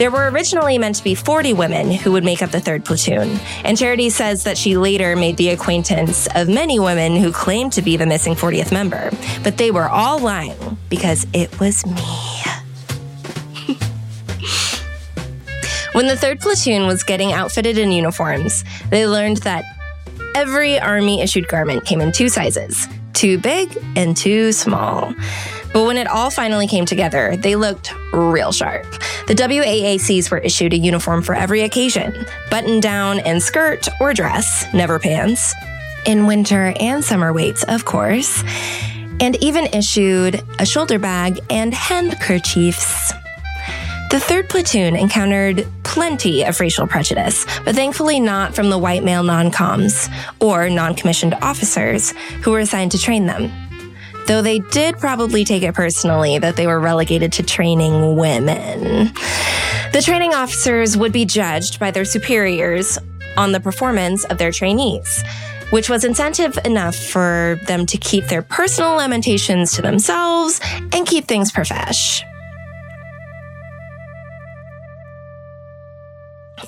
There 0.00 0.10
were 0.10 0.30
originally 0.30 0.78
meant 0.78 0.96
to 0.96 1.04
be 1.04 1.14
40 1.14 1.52
women 1.52 1.90
who 1.90 2.12
would 2.12 2.24
make 2.24 2.40
up 2.40 2.50
the 2.50 2.58
third 2.58 2.86
platoon, 2.86 3.38
and 3.64 3.76
Charity 3.76 4.08
says 4.08 4.44
that 4.44 4.56
she 4.56 4.78
later 4.78 5.14
made 5.14 5.36
the 5.36 5.50
acquaintance 5.50 6.26
of 6.34 6.48
many 6.48 6.80
women 6.80 7.16
who 7.16 7.30
claimed 7.30 7.74
to 7.74 7.82
be 7.82 7.98
the 7.98 8.06
missing 8.06 8.34
40th 8.34 8.72
member, 8.72 9.10
but 9.42 9.58
they 9.58 9.70
were 9.70 9.90
all 9.90 10.18
lying 10.18 10.78
because 10.88 11.26
it 11.34 11.60
was 11.60 11.84
me. 11.84 11.92
when 15.92 16.06
the 16.06 16.16
third 16.16 16.40
platoon 16.40 16.86
was 16.86 17.02
getting 17.02 17.34
outfitted 17.34 17.76
in 17.76 17.92
uniforms, 17.92 18.64
they 18.88 19.06
learned 19.06 19.36
that 19.42 19.66
every 20.34 20.80
Army 20.80 21.20
issued 21.20 21.46
garment 21.46 21.84
came 21.84 22.00
in 22.00 22.10
two 22.10 22.30
sizes 22.30 22.88
too 23.20 23.36
big 23.36 23.76
and 23.96 24.16
too 24.16 24.50
small. 24.50 25.12
But 25.72 25.84
when 25.84 25.96
it 25.96 26.06
all 26.06 26.30
finally 26.30 26.66
came 26.66 26.84
together, 26.84 27.36
they 27.36 27.56
looked 27.56 27.94
real 28.12 28.52
sharp. 28.52 28.84
The 29.26 29.34
WAACs 29.34 30.30
were 30.30 30.38
issued 30.38 30.72
a 30.72 30.76
uniform 30.76 31.22
for 31.22 31.34
every 31.34 31.60
occasion 31.62 32.26
button 32.50 32.80
down 32.80 33.20
and 33.20 33.40
skirt 33.42 33.86
or 34.00 34.12
dress, 34.12 34.66
never 34.74 34.98
pants, 34.98 35.54
in 36.06 36.26
winter 36.26 36.72
and 36.80 37.04
summer 37.04 37.32
weights, 37.32 37.62
of 37.64 37.84
course, 37.84 38.42
and 39.20 39.36
even 39.42 39.66
issued 39.66 40.42
a 40.58 40.66
shoulder 40.66 40.98
bag 40.98 41.38
and 41.50 41.72
handkerchiefs. 41.72 43.12
The 44.10 44.16
3rd 44.16 44.48
Platoon 44.48 44.96
encountered 44.96 45.68
plenty 45.84 46.42
of 46.42 46.58
racial 46.58 46.88
prejudice, 46.88 47.46
but 47.64 47.76
thankfully 47.76 48.18
not 48.18 48.56
from 48.56 48.68
the 48.68 48.78
white 48.78 49.04
male 49.04 49.22
non 49.22 49.52
coms 49.52 50.08
or 50.40 50.68
non 50.68 50.96
commissioned 50.96 51.34
officers 51.34 52.10
who 52.42 52.50
were 52.50 52.58
assigned 52.58 52.90
to 52.90 52.98
train 52.98 53.26
them 53.26 53.52
though 54.26 54.42
they 54.42 54.58
did 54.58 54.98
probably 54.98 55.44
take 55.44 55.62
it 55.62 55.74
personally 55.74 56.38
that 56.38 56.56
they 56.56 56.66
were 56.66 56.80
relegated 56.80 57.32
to 57.32 57.42
training 57.42 58.16
women. 58.16 59.12
The 59.92 60.02
training 60.02 60.34
officers 60.34 60.96
would 60.96 61.12
be 61.12 61.24
judged 61.24 61.80
by 61.80 61.90
their 61.90 62.04
superiors 62.04 62.98
on 63.36 63.52
the 63.52 63.60
performance 63.60 64.24
of 64.24 64.38
their 64.38 64.52
trainees, 64.52 65.24
which 65.70 65.88
was 65.88 66.04
incentive 66.04 66.58
enough 66.64 66.96
for 66.96 67.58
them 67.66 67.86
to 67.86 67.98
keep 67.98 68.26
their 68.26 68.42
personal 68.42 68.96
lamentations 68.96 69.72
to 69.72 69.82
themselves 69.82 70.60
and 70.92 71.06
keep 71.06 71.26
things 71.26 71.50
profesh. 71.52 72.22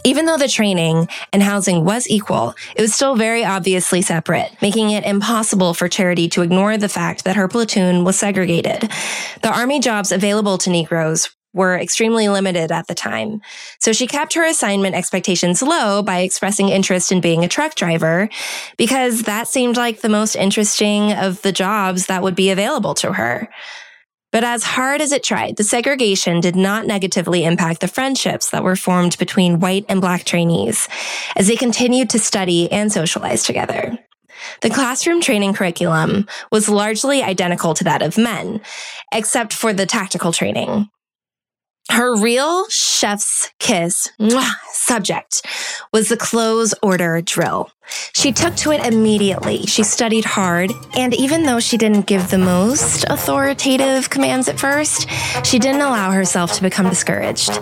Even 0.04 0.26
though 0.26 0.36
the 0.36 0.48
training 0.48 1.08
and 1.32 1.42
housing 1.42 1.84
was 1.84 2.08
equal, 2.08 2.54
it 2.74 2.82
was 2.82 2.94
still 2.94 3.14
very 3.14 3.44
obviously 3.44 4.02
separate, 4.02 4.50
making 4.60 4.90
it 4.90 5.04
impossible 5.04 5.74
for 5.74 5.88
Charity 5.88 6.28
to 6.30 6.42
ignore 6.42 6.76
the 6.76 6.88
fact 6.88 7.24
that 7.24 7.36
her 7.36 7.46
platoon 7.46 8.04
was 8.04 8.18
segregated. 8.18 8.90
The 9.42 9.52
Army 9.52 9.78
jobs 9.78 10.10
available 10.10 10.58
to 10.58 10.70
Negroes 10.70 11.30
were 11.54 11.78
extremely 11.78 12.28
limited 12.28 12.72
at 12.72 12.86
the 12.86 12.94
time. 12.94 13.40
So 13.78 13.92
she 13.92 14.06
kept 14.06 14.34
her 14.34 14.44
assignment 14.44 14.94
expectations 14.94 15.62
low 15.62 16.02
by 16.02 16.20
expressing 16.20 16.70
interest 16.70 17.12
in 17.12 17.20
being 17.20 17.44
a 17.44 17.48
truck 17.48 17.74
driver 17.74 18.28
because 18.78 19.24
that 19.24 19.48
seemed 19.48 19.76
like 19.76 20.00
the 20.00 20.08
most 20.08 20.34
interesting 20.34 21.12
of 21.12 21.42
the 21.42 21.52
jobs 21.52 22.06
that 22.06 22.22
would 22.22 22.34
be 22.34 22.50
available 22.50 22.94
to 22.94 23.12
her. 23.12 23.48
But 24.32 24.44
as 24.44 24.64
hard 24.64 25.02
as 25.02 25.12
it 25.12 25.22
tried, 25.22 25.56
the 25.56 25.64
segregation 25.64 26.40
did 26.40 26.56
not 26.56 26.86
negatively 26.86 27.44
impact 27.44 27.80
the 27.80 27.88
friendships 27.88 28.50
that 28.50 28.64
were 28.64 28.76
formed 28.76 29.18
between 29.18 29.60
white 29.60 29.84
and 29.88 30.00
black 30.00 30.24
trainees 30.24 30.88
as 31.36 31.46
they 31.46 31.56
continued 31.56 32.10
to 32.10 32.18
study 32.18 32.72
and 32.72 32.90
socialize 32.90 33.44
together. 33.44 33.98
The 34.62 34.70
classroom 34.70 35.20
training 35.20 35.52
curriculum 35.52 36.26
was 36.50 36.68
largely 36.68 37.22
identical 37.22 37.74
to 37.74 37.84
that 37.84 38.02
of 38.02 38.18
men, 38.18 38.60
except 39.12 39.52
for 39.52 39.72
the 39.72 39.86
tactical 39.86 40.32
training. 40.32 40.88
Her 41.90 42.16
real 42.16 42.68
chef's 42.70 43.50
kiss 43.58 44.08
mwah, 44.18 44.50
subject 44.72 45.42
was 45.92 46.08
the 46.08 46.16
close 46.16 46.74
order 46.82 47.20
drill. 47.20 47.70
She 48.14 48.32
took 48.32 48.54
to 48.56 48.70
it 48.70 48.84
immediately. 48.84 49.62
She 49.62 49.82
studied 49.82 50.24
hard, 50.24 50.70
and 50.96 51.12
even 51.14 51.44
though 51.44 51.60
she 51.60 51.76
didn't 51.76 52.06
give 52.06 52.30
the 52.30 52.38
most 52.38 53.04
authoritative 53.08 54.10
commands 54.10 54.48
at 54.48 54.60
first, 54.60 55.08
she 55.44 55.58
didn't 55.58 55.80
allow 55.80 56.10
herself 56.10 56.52
to 56.54 56.62
become 56.62 56.88
discouraged. 56.88 57.58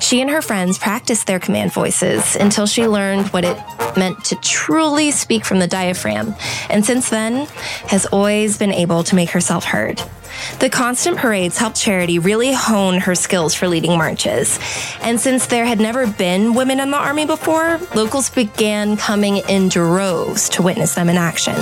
She 0.00 0.20
and 0.20 0.30
her 0.30 0.42
friends 0.42 0.78
practiced 0.78 1.26
their 1.26 1.40
command 1.40 1.72
voices 1.72 2.36
until 2.36 2.66
she 2.66 2.86
learned 2.86 3.28
what 3.28 3.44
it 3.44 3.58
meant 3.96 4.24
to 4.26 4.36
truly 4.36 5.10
speak 5.10 5.44
from 5.44 5.58
the 5.58 5.66
diaphragm, 5.66 6.34
and 6.70 6.84
since 6.84 7.10
then 7.10 7.46
has 7.88 8.06
always 8.06 8.56
been 8.58 8.72
able 8.72 9.02
to 9.04 9.14
make 9.14 9.30
herself 9.30 9.64
heard. 9.64 10.00
The 10.60 10.70
constant 10.70 11.16
parades 11.16 11.58
helped 11.58 11.76
Charity 11.76 12.18
really 12.18 12.52
hone 12.52 12.98
her 13.00 13.14
skills 13.14 13.54
for 13.54 13.68
leading 13.68 13.96
marches. 13.96 14.58
And 15.00 15.20
since 15.20 15.46
there 15.46 15.64
had 15.64 15.80
never 15.80 16.06
been 16.06 16.54
women 16.54 16.80
in 16.80 16.90
the 16.90 16.96
Army 16.96 17.26
before, 17.26 17.78
locals 17.94 18.30
began 18.30 18.96
coming 18.96 19.38
in 19.64 19.70
droves 19.70 20.48
to 20.50 20.62
witness 20.62 20.94
them 20.94 21.08
in 21.08 21.16
action. 21.16 21.54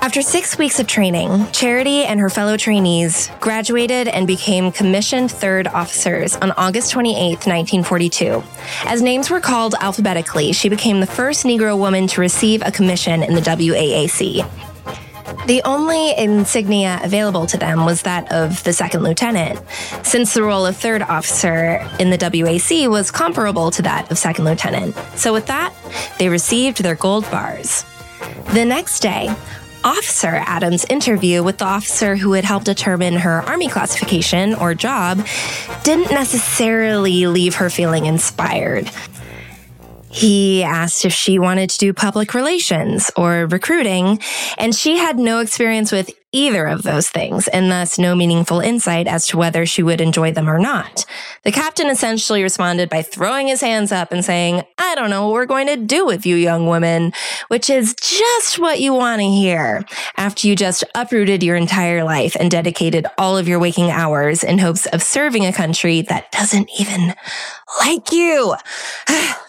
After 0.00 0.22
six 0.22 0.56
weeks 0.56 0.80
of 0.80 0.86
training, 0.86 1.46
Charity 1.52 2.04
and 2.04 2.18
her 2.18 2.30
fellow 2.30 2.56
trainees 2.56 3.30
graduated 3.40 4.08
and 4.08 4.26
became 4.26 4.72
commissioned 4.72 5.30
third 5.30 5.66
officers 5.66 6.34
on 6.36 6.52
August 6.52 6.92
28, 6.92 7.46
1942. 7.46 8.42
As 8.86 9.02
names 9.02 9.28
were 9.28 9.40
called 9.40 9.74
alphabetically, 9.80 10.52
she 10.52 10.70
became 10.70 11.00
the 11.00 11.06
first 11.06 11.44
Negro 11.44 11.76
woman 11.76 12.06
to 12.06 12.22
receive 12.22 12.62
a 12.64 12.72
commission 12.72 13.22
in 13.22 13.34
the 13.34 13.42
WAAC. 13.42 14.48
The 15.48 15.62
only 15.64 16.14
insignia 16.14 17.00
available 17.02 17.46
to 17.46 17.56
them 17.56 17.86
was 17.86 18.02
that 18.02 18.30
of 18.30 18.62
the 18.64 18.74
second 18.74 19.02
lieutenant, 19.02 19.58
since 20.02 20.34
the 20.34 20.42
role 20.42 20.66
of 20.66 20.76
third 20.76 21.00
officer 21.00 21.88
in 21.98 22.10
the 22.10 22.18
WAC 22.18 22.86
was 22.90 23.10
comparable 23.10 23.70
to 23.70 23.80
that 23.80 24.10
of 24.10 24.18
second 24.18 24.44
lieutenant. 24.44 24.94
So, 25.16 25.32
with 25.32 25.46
that, 25.46 25.72
they 26.18 26.28
received 26.28 26.82
their 26.82 26.96
gold 26.96 27.24
bars. 27.30 27.86
The 28.52 28.66
next 28.66 29.00
day, 29.00 29.34
Officer 29.84 30.42
Adams' 30.44 30.84
interview 30.90 31.42
with 31.42 31.56
the 31.56 31.64
officer 31.64 32.14
who 32.16 32.32
had 32.32 32.44
helped 32.44 32.66
determine 32.66 33.14
her 33.14 33.40
Army 33.40 33.68
classification 33.68 34.54
or 34.54 34.74
job 34.74 35.26
didn't 35.82 36.10
necessarily 36.10 37.26
leave 37.26 37.54
her 37.54 37.70
feeling 37.70 38.04
inspired. 38.04 38.90
He 40.10 40.62
asked 40.62 41.04
if 41.04 41.12
she 41.12 41.38
wanted 41.38 41.70
to 41.70 41.78
do 41.78 41.92
public 41.92 42.34
relations 42.34 43.10
or 43.16 43.46
recruiting, 43.46 44.20
and 44.56 44.74
she 44.74 44.96
had 44.96 45.18
no 45.18 45.40
experience 45.40 45.92
with 45.92 46.10
either 46.32 46.66
of 46.66 46.82
those 46.82 47.08
things 47.08 47.48
and 47.48 47.70
thus 47.70 47.98
no 47.98 48.14
meaningful 48.14 48.60
insight 48.60 49.06
as 49.06 49.26
to 49.26 49.38
whether 49.38 49.64
she 49.64 49.82
would 49.82 50.00
enjoy 50.00 50.30
them 50.30 50.48
or 50.48 50.58
not. 50.58 51.06
The 51.44 51.52
captain 51.52 51.88
essentially 51.88 52.42
responded 52.42 52.90
by 52.90 53.00
throwing 53.00 53.46
his 53.46 53.62
hands 53.62 53.92
up 53.92 54.12
and 54.12 54.22
saying, 54.22 54.62
I 54.76 54.94
don't 54.94 55.08
know 55.08 55.24
what 55.26 55.32
we're 55.32 55.46
going 55.46 55.68
to 55.68 55.76
do 55.76 56.04
with 56.04 56.26
you 56.26 56.36
young 56.36 56.66
women, 56.66 57.12
which 57.48 57.70
is 57.70 57.94
just 57.94 58.58
what 58.58 58.78
you 58.78 58.92
want 58.92 59.20
to 59.20 59.26
hear 59.26 59.84
after 60.18 60.46
you 60.46 60.54
just 60.54 60.84
uprooted 60.94 61.42
your 61.42 61.56
entire 61.56 62.04
life 62.04 62.36
and 62.38 62.50
dedicated 62.50 63.06
all 63.16 63.38
of 63.38 63.48
your 63.48 63.58
waking 63.58 63.90
hours 63.90 64.44
in 64.44 64.58
hopes 64.58 64.84
of 64.86 65.02
serving 65.02 65.46
a 65.46 65.52
country 65.52 66.02
that 66.02 66.30
doesn't 66.30 66.68
even 66.78 67.14
like 67.80 68.12
you. 68.12 68.54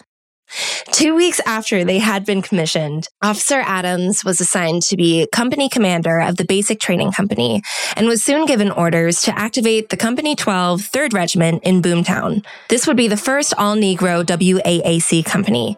Two 0.92 1.14
weeks 1.14 1.40
after 1.46 1.84
they 1.84 1.98
had 1.98 2.24
been 2.24 2.42
commissioned, 2.42 3.08
Officer 3.22 3.62
Adams 3.64 4.24
was 4.24 4.40
assigned 4.40 4.82
to 4.82 4.96
be 4.96 5.26
company 5.32 5.68
commander 5.68 6.20
of 6.20 6.36
the 6.36 6.44
Basic 6.44 6.80
Training 6.80 7.12
Company 7.12 7.62
and 7.96 8.06
was 8.06 8.22
soon 8.22 8.46
given 8.46 8.70
orders 8.70 9.22
to 9.22 9.38
activate 9.38 9.88
the 9.88 9.96
Company 9.96 10.34
12 10.34 10.80
3rd 10.80 11.12
Regiment 11.12 11.64
in 11.64 11.82
Boomtown. 11.82 12.44
This 12.68 12.86
would 12.86 12.96
be 12.96 13.08
the 13.08 13.16
first 13.16 13.54
all 13.56 13.76
Negro 13.76 14.24
WAAC 14.24 15.24
company. 15.24 15.76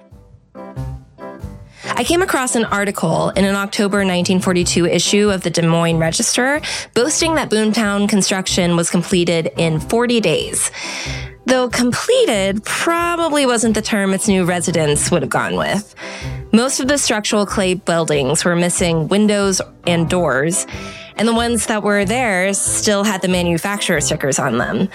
I 1.85 2.05
came 2.05 2.23
across 2.23 2.55
an 2.55 2.65
article 2.65 3.31
in 3.31 3.45
an 3.45 3.55
October 3.55 3.99
1942 3.99 4.87
issue 4.87 5.31
of 5.31 5.43
the 5.43 5.51
Des 5.51 5.67
Moines 5.67 5.99
Register 5.99 6.61
boasting 6.95 7.35
that 7.35 7.51
Boomtown 7.51 8.09
construction 8.09 8.77
was 8.77 8.89
completed 8.89 9.51
in 9.57 9.79
40 9.79 10.21
days. 10.21 10.71
Though 11.45 11.69
completed 11.69 12.65
probably 12.65 13.47
wasn't 13.47 13.75
the 13.75 13.83
term 13.83 14.15
its 14.15 14.29
new 14.29 14.45
residents 14.45 15.11
would 15.11 15.23
have 15.23 15.31
gone 15.31 15.57
with. 15.57 15.95
Most 16.53 16.81
of 16.81 16.89
the 16.89 16.99
structural 16.99 17.47
clay 17.47 17.75
buildings 17.75 18.45
were 18.45 18.55
missing 18.55 19.09
windows 19.09 19.61
and 19.87 20.09
doors, 20.09 20.67
and 21.17 21.27
the 21.27 21.35
ones 21.35 21.67
that 21.67 21.83
were 21.83 22.05
there 22.05 22.53
still 22.55 23.05
had 23.05 23.23
the 23.23 23.29
manufacturer 23.29 24.01
stickers 24.01 24.39
on 24.39 24.59
them. 24.59 24.89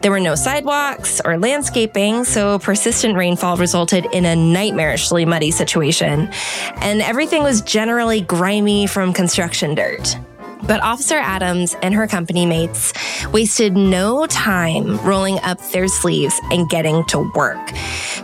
There 0.00 0.12
were 0.12 0.20
no 0.20 0.34
sidewalks 0.34 1.20
or 1.24 1.38
landscaping, 1.38 2.24
so 2.24 2.58
persistent 2.58 3.16
rainfall 3.16 3.56
resulted 3.56 4.06
in 4.12 4.24
a 4.24 4.36
nightmarishly 4.36 5.26
muddy 5.26 5.50
situation, 5.50 6.30
and 6.76 7.00
everything 7.02 7.42
was 7.42 7.62
generally 7.62 8.20
grimy 8.20 8.86
from 8.86 9.12
construction 9.12 9.74
dirt. 9.74 10.16
But 10.66 10.82
Officer 10.82 11.16
Adams 11.16 11.76
and 11.82 11.94
her 11.94 12.06
company 12.06 12.46
mates 12.46 12.92
wasted 13.32 13.76
no 13.76 14.26
time 14.26 14.98
rolling 14.98 15.38
up 15.40 15.60
their 15.70 15.88
sleeves 15.88 16.38
and 16.50 16.68
getting 16.68 17.04
to 17.06 17.30
work. 17.34 17.72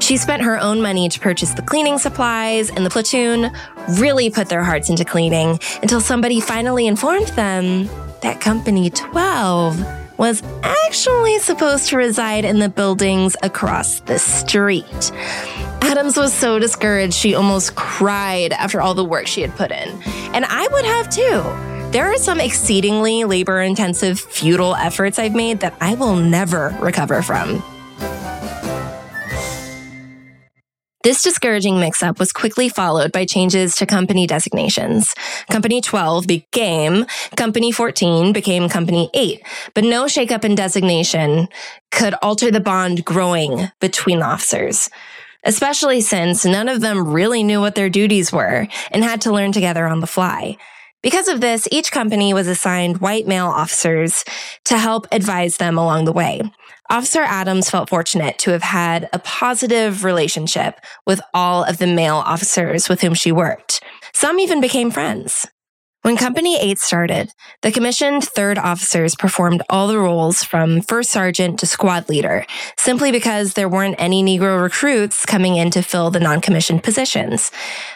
She 0.00 0.16
spent 0.16 0.42
her 0.42 0.58
own 0.58 0.82
money 0.82 1.08
to 1.08 1.20
purchase 1.20 1.54
the 1.54 1.62
cleaning 1.62 1.98
supplies, 1.98 2.70
and 2.70 2.84
the 2.84 2.90
platoon 2.90 3.50
really 3.98 4.30
put 4.30 4.48
their 4.48 4.62
hearts 4.62 4.90
into 4.90 5.04
cleaning 5.04 5.58
until 5.82 6.00
somebody 6.00 6.40
finally 6.40 6.86
informed 6.86 7.28
them 7.28 7.88
that 8.20 8.40
Company 8.40 8.90
12 8.90 9.84
was 10.18 10.42
actually 10.62 11.38
supposed 11.40 11.88
to 11.88 11.96
reside 11.96 12.44
in 12.44 12.58
the 12.58 12.68
buildings 12.68 13.36
across 13.42 14.00
the 14.00 14.18
street. 14.18 15.12
Adams 15.82 16.16
was 16.16 16.32
so 16.32 16.58
discouraged 16.58 17.14
she 17.14 17.34
almost 17.34 17.74
cried 17.74 18.52
after 18.52 18.80
all 18.80 18.94
the 18.94 19.04
work 19.04 19.26
she 19.26 19.42
had 19.42 19.54
put 19.56 19.70
in. 19.70 20.02
And 20.32 20.44
I 20.44 20.66
would 20.68 20.84
have 20.84 21.10
too. 21.10 21.73
There 21.94 22.11
are 22.12 22.18
some 22.18 22.40
exceedingly 22.40 23.22
labor 23.22 23.62
intensive, 23.62 24.18
futile 24.18 24.74
efforts 24.74 25.20
I've 25.20 25.37
made 25.37 25.61
that 25.61 25.76
I 25.80 25.94
will 25.94 26.16
never 26.16 26.76
recover 26.80 27.22
from. 27.22 27.62
This 31.04 31.22
discouraging 31.22 31.78
mix 31.78 32.02
up 32.02 32.18
was 32.18 32.33
quickly 32.33 32.68
followed 32.68 33.12
by 33.12 33.26
changes 33.26 33.76
to 33.76 33.87
company 33.87 34.26
designations. 34.26 35.14
Company 35.48 35.80
12 35.80 36.26
became 36.26 37.07
Company 37.37 37.70
14, 37.70 38.33
became 38.33 38.68
Company 38.68 39.09
8, 39.14 39.40
but 39.74 39.85
no 39.85 40.07
shakeup 40.07 40.44
in 40.44 40.57
designation 40.57 41.46
could 41.92 42.14
alter 42.22 42.50
the 42.50 42.59
bond 42.59 43.04
growing 43.04 43.70
between 43.78 44.20
officers 44.20 44.90
especially 45.46 46.00
since 46.00 46.46
none 46.46 46.70
of 46.70 46.80
them 46.80 47.12
really 47.12 47.42
knew 47.42 47.61
what 47.61 47.74
their 47.74 47.90
duties 47.90 48.33
were 48.33 48.66
and 48.90 49.04
had 49.04 49.20
to 49.20 49.30
learn 49.30 49.52
together 49.52 49.87
on 49.87 50.00
the 50.00 50.07
fly. 50.07 50.57
Because 51.04 51.28
of 51.28 51.42
this, 51.42 51.68
each 51.70 51.92
company 51.92 52.32
was 52.32 52.48
assigned 52.48 53.02
white 53.02 53.26
male 53.26 53.48
officers 53.48 54.24
to 54.64 54.78
help 54.78 55.06
advise 55.12 55.58
them 55.58 55.76
along 55.76 56.06
the 56.06 56.12
way. 56.12 56.40
Officer 56.88 57.20
Adams 57.20 57.68
felt 57.68 57.90
fortunate 57.90 58.38
to 58.38 58.52
have 58.52 58.62
had 58.62 59.10
a 59.12 59.18
positive 59.18 60.02
relationship 60.02 60.80
with 61.06 61.20
all 61.34 61.62
of 61.62 61.76
the 61.76 61.86
male 61.86 62.16
officers 62.16 62.88
with 62.88 63.02
whom 63.02 63.12
she 63.12 63.30
worked. 63.30 63.82
Some 64.14 64.40
even 64.40 64.62
became 64.62 64.90
friends. 64.90 65.46
When 66.04 66.18
Company 66.18 66.60
8 66.60 66.78
started, 66.78 67.30
the 67.62 67.72
commissioned 67.72 68.24
third 68.24 68.58
officers 68.58 69.14
performed 69.14 69.62
all 69.70 69.88
the 69.88 69.98
roles 69.98 70.44
from 70.44 70.82
first 70.82 71.10
sergeant 71.10 71.60
to 71.60 71.66
squad 71.66 72.10
leader, 72.10 72.44
simply 72.76 73.10
because 73.10 73.54
there 73.54 73.70
weren't 73.70 73.94
any 73.96 74.22
Negro 74.22 74.60
recruits 74.62 75.24
coming 75.24 75.56
in 75.56 75.70
to 75.70 75.80
fill 75.80 76.10
the 76.10 76.20
non-commissioned 76.20 76.82
positions. 76.82 77.50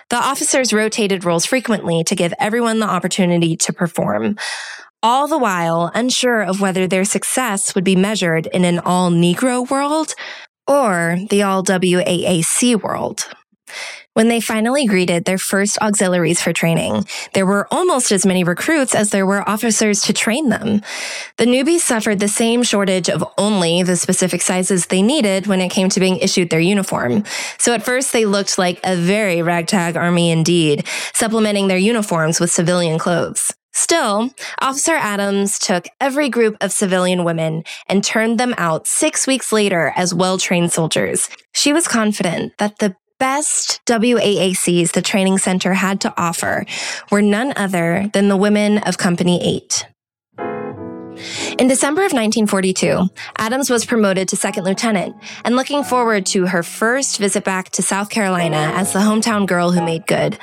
The 0.08 0.16
officers 0.16 0.72
rotated 0.72 1.26
roles 1.26 1.44
frequently 1.44 2.02
to 2.04 2.16
give 2.16 2.32
everyone 2.38 2.78
the 2.78 2.88
opportunity 2.88 3.58
to 3.58 3.74
perform, 3.74 4.38
all 5.02 5.28
the 5.28 5.36
while 5.36 5.90
unsure 5.94 6.40
of 6.40 6.62
whether 6.62 6.86
their 6.86 7.04
success 7.04 7.74
would 7.74 7.84
be 7.84 7.94
measured 7.94 8.46
in 8.46 8.64
an 8.64 8.78
all 8.78 9.10
Negro 9.10 9.68
world 9.68 10.14
or 10.66 11.18
the 11.28 11.42
all 11.42 11.62
WAAC 11.62 12.82
world. 12.82 13.28
When 14.18 14.26
they 14.26 14.40
finally 14.40 14.84
greeted 14.84 15.26
their 15.26 15.38
first 15.38 15.78
auxiliaries 15.80 16.42
for 16.42 16.52
training, 16.52 16.92
mm. 16.92 17.32
there 17.34 17.46
were 17.46 17.68
almost 17.70 18.10
as 18.10 18.26
many 18.26 18.42
recruits 18.42 18.92
as 18.92 19.10
there 19.10 19.24
were 19.24 19.48
officers 19.48 20.02
to 20.02 20.12
train 20.12 20.48
them. 20.48 20.82
The 21.36 21.46
newbies 21.46 21.86
suffered 21.86 22.18
the 22.18 22.26
same 22.26 22.64
shortage 22.64 23.08
of 23.08 23.24
only 23.38 23.84
the 23.84 23.94
specific 23.94 24.42
sizes 24.42 24.86
they 24.86 25.02
needed 25.02 25.46
when 25.46 25.60
it 25.60 25.68
came 25.68 25.88
to 25.90 26.00
being 26.00 26.16
issued 26.16 26.50
their 26.50 26.58
uniform. 26.58 27.22
So 27.58 27.72
at 27.72 27.84
first 27.84 28.12
they 28.12 28.24
looked 28.24 28.58
like 28.58 28.80
a 28.82 28.96
very 28.96 29.40
ragtag 29.40 29.96
army 29.96 30.32
indeed, 30.32 30.84
supplementing 31.14 31.68
their 31.68 31.78
uniforms 31.78 32.40
with 32.40 32.50
civilian 32.50 32.98
clothes. 32.98 33.52
Still, 33.72 34.30
Officer 34.60 34.96
Adams 34.96 35.60
took 35.60 35.86
every 36.00 36.28
group 36.28 36.56
of 36.60 36.72
civilian 36.72 37.22
women 37.22 37.62
and 37.86 38.02
turned 38.02 38.40
them 38.40 38.52
out 38.58 38.88
six 38.88 39.28
weeks 39.28 39.52
later 39.52 39.92
as 39.94 40.12
well 40.12 40.38
trained 40.38 40.72
soldiers. 40.72 41.28
She 41.52 41.72
was 41.72 41.86
confident 41.86 42.58
that 42.58 42.80
the 42.80 42.96
best 43.18 43.80
WAACs 43.86 44.92
the 44.92 45.02
training 45.02 45.38
center 45.38 45.74
had 45.74 46.00
to 46.00 46.14
offer 46.16 46.64
were 47.10 47.22
none 47.22 47.52
other 47.56 48.10
than 48.12 48.28
the 48.28 48.36
women 48.36 48.78
of 48.78 48.98
Company 48.98 49.40
8. 49.42 49.86
In 51.58 51.68
December 51.68 52.02
of 52.02 52.12
1942, 52.12 53.08
Adams 53.36 53.70
was 53.70 53.84
promoted 53.84 54.28
to 54.28 54.36
second 54.36 54.64
lieutenant 54.64 55.16
and 55.44 55.56
looking 55.56 55.84
forward 55.84 56.26
to 56.26 56.46
her 56.46 56.62
first 56.62 57.18
visit 57.18 57.44
back 57.44 57.70
to 57.70 57.82
South 57.82 58.10
Carolina 58.10 58.72
as 58.74 58.92
the 58.92 58.98
hometown 58.98 59.46
girl 59.46 59.72
who 59.72 59.84
made 59.84 60.06
good. 60.06 60.38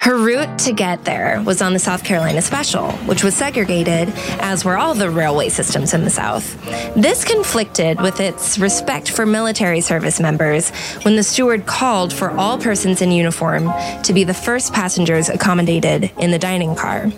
Her 0.00 0.16
route 0.16 0.58
to 0.60 0.72
get 0.72 1.04
there 1.04 1.42
was 1.44 1.60
on 1.60 1.74
the 1.74 1.78
South 1.78 2.04
Carolina 2.04 2.40
Special, 2.40 2.90
which 3.04 3.22
was 3.22 3.34
segregated, 3.34 4.08
as 4.40 4.64
were 4.64 4.78
all 4.78 4.94
the 4.94 5.10
railway 5.10 5.50
systems 5.50 5.92
in 5.92 6.04
the 6.04 6.10
South. 6.10 6.56
This 6.94 7.22
conflicted 7.22 8.00
with 8.00 8.18
its 8.18 8.58
respect 8.58 9.10
for 9.10 9.26
military 9.26 9.82
service 9.82 10.18
members 10.18 10.70
when 11.02 11.16
the 11.16 11.22
steward 11.22 11.66
called 11.66 12.14
for 12.14 12.30
all 12.30 12.56
persons 12.56 13.02
in 13.02 13.12
uniform 13.12 13.70
to 14.02 14.14
be 14.14 14.24
the 14.24 14.32
first 14.32 14.72
passengers 14.72 15.28
accommodated 15.28 16.10
in 16.18 16.30
the 16.30 16.38
dining 16.38 16.74
car. 16.74 17.12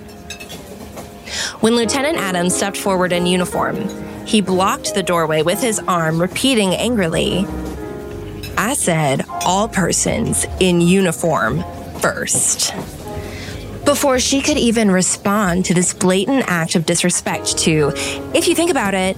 When 1.60 1.76
Lieutenant 1.76 2.18
Adams 2.18 2.54
stepped 2.54 2.76
forward 2.76 3.12
in 3.12 3.26
uniform, 3.26 3.88
he 4.26 4.40
blocked 4.40 4.94
the 4.94 5.02
doorway 5.02 5.42
with 5.42 5.60
his 5.60 5.78
arm, 5.80 6.20
repeating 6.20 6.74
angrily, 6.74 7.46
I 8.56 8.74
said 8.74 9.24
all 9.28 9.66
persons 9.68 10.46
in 10.60 10.80
uniform 10.80 11.64
first. 12.00 12.74
Before 13.84 14.18
she 14.20 14.40
could 14.40 14.58
even 14.58 14.90
respond 14.90 15.64
to 15.64 15.74
this 15.74 15.92
blatant 15.92 16.44
act 16.46 16.76
of 16.76 16.86
disrespect 16.86 17.58
to, 17.58 17.92
if 18.34 18.46
you 18.46 18.54
think 18.54 18.70
about 18.70 18.94
it, 18.94 19.16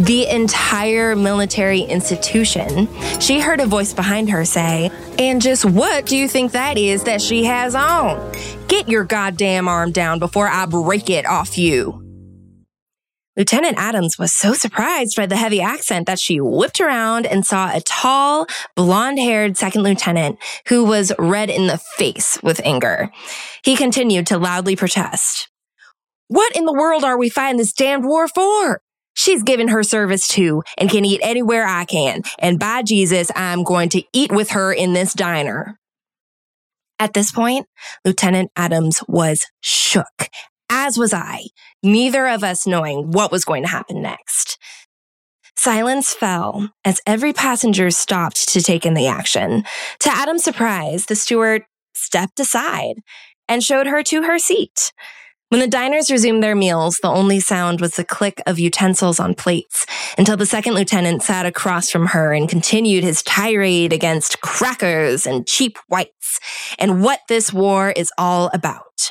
the 0.00 0.26
entire 0.28 1.14
military 1.14 1.82
institution, 1.82 2.88
she 3.20 3.38
heard 3.38 3.60
a 3.60 3.66
voice 3.66 3.92
behind 3.92 4.30
her 4.30 4.46
say, 4.46 4.90
And 5.18 5.42
just 5.42 5.64
what 5.64 6.06
do 6.06 6.16
you 6.16 6.26
think 6.26 6.52
that 6.52 6.78
is 6.78 7.04
that 7.04 7.20
she 7.20 7.44
has 7.44 7.74
on? 7.74 8.32
Get 8.66 8.88
your 8.88 9.04
goddamn 9.04 9.68
arm 9.68 9.92
down 9.92 10.18
before 10.18 10.48
I 10.48 10.64
break 10.64 11.10
it 11.10 11.26
off 11.26 11.58
you. 11.58 12.06
Lieutenant 13.36 13.76
Adams 13.78 14.18
was 14.18 14.32
so 14.32 14.54
surprised 14.54 15.16
by 15.16 15.26
the 15.26 15.36
heavy 15.36 15.60
accent 15.60 16.06
that 16.06 16.18
she 16.18 16.40
whipped 16.40 16.80
around 16.80 17.26
and 17.26 17.44
saw 17.44 17.70
a 17.70 17.80
tall, 17.82 18.46
blonde 18.74 19.18
haired 19.18 19.58
second 19.58 19.82
lieutenant 19.82 20.38
who 20.68 20.84
was 20.84 21.12
red 21.18 21.50
in 21.50 21.66
the 21.66 21.78
face 21.78 22.38
with 22.42 22.60
anger. 22.64 23.10
He 23.62 23.76
continued 23.76 24.26
to 24.28 24.38
loudly 24.38 24.76
protest. 24.76 25.48
What 26.28 26.56
in 26.56 26.64
the 26.64 26.72
world 26.72 27.04
are 27.04 27.18
we 27.18 27.28
fighting 27.28 27.58
this 27.58 27.72
damned 27.72 28.04
war 28.04 28.28
for? 28.28 28.80
She's 29.14 29.42
given 29.42 29.68
her 29.68 29.82
service 29.82 30.26
too 30.26 30.62
and 30.78 30.90
can 30.90 31.04
eat 31.04 31.20
anywhere 31.22 31.66
I 31.66 31.84
can. 31.84 32.22
And 32.38 32.58
by 32.58 32.82
Jesus, 32.82 33.30
I'm 33.34 33.64
going 33.64 33.88
to 33.90 34.02
eat 34.12 34.32
with 34.32 34.50
her 34.50 34.72
in 34.72 34.92
this 34.92 35.12
diner. 35.12 35.78
At 36.98 37.14
this 37.14 37.32
point, 37.32 37.66
Lieutenant 38.04 38.50
Adams 38.56 39.00
was 39.08 39.46
shook, 39.62 40.28
as 40.70 40.98
was 40.98 41.14
I, 41.14 41.44
neither 41.82 42.28
of 42.28 42.44
us 42.44 42.66
knowing 42.66 43.10
what 43.10 43.32
was 43.32 43.44
going 43.44 43.62
to 43.62 43.68
happen 43.68 44.02
next. 44.02 44.58
Silence 45.56 46.14
fell 46.14 46.70
as 46.84 47.00
every 47.06 47.32
passenger 47.32 47.90
stopped 47.90 48.48
to 48.48 48.62
take 48.62 48.86
in 48.86 48.94
the 48.94 49.06
action. 49.06 49.64
To 50.00 50.10
Adam's 50.10 50.44
surprise, 50.44 51.06
the 51.06 51.16
steward 51.16 51.64
stepped 51.94 52.40
aside 52.40 52.96
and 53.48 53.62
showed 53.62 53.86
her 53.86 54.02
to 54.04 54.22
her 54.22 54.38
seat. 54.38 54.92
When 55.50 55.58
the 55.58 55.66
diners 55.66 56.12
resumed 56.12 56.44
their 56.44 56.54
meals, 56.54 56.98
the 57.02 57.08
only 57.08 57.40
sound 57.40 57.80
was 57.80 57.96
the 57.96 58.04
click 58.04 58.40
of 58.46 58.60
utensils 58.60 59.18
on 59.18 59.34
plates 59.34 59.84
until 60.16 60.36
the 60.36 60.46
second 60.46 60.74
lieutenant 60.74 61.24
sat 61.24 61.44
across 61.44 61.90
from 61.90 62.06
her 62.06 62.32
and 62.32 62.48
continued 62.48 63.02
his 63.02 63.20
tirade 63.24 63.92
against 63.92 64.40
crackers 64.42 65.26
and 65.26 65.48
cheap 65.48 65.76
whites 65.88 66.38
and 66.78 67.02
what 67.02 67.18
this 67.28 67.52
war 67.52 67.90
is 67.90 68.12
all 68.16 68.48
about. 68.54 69.10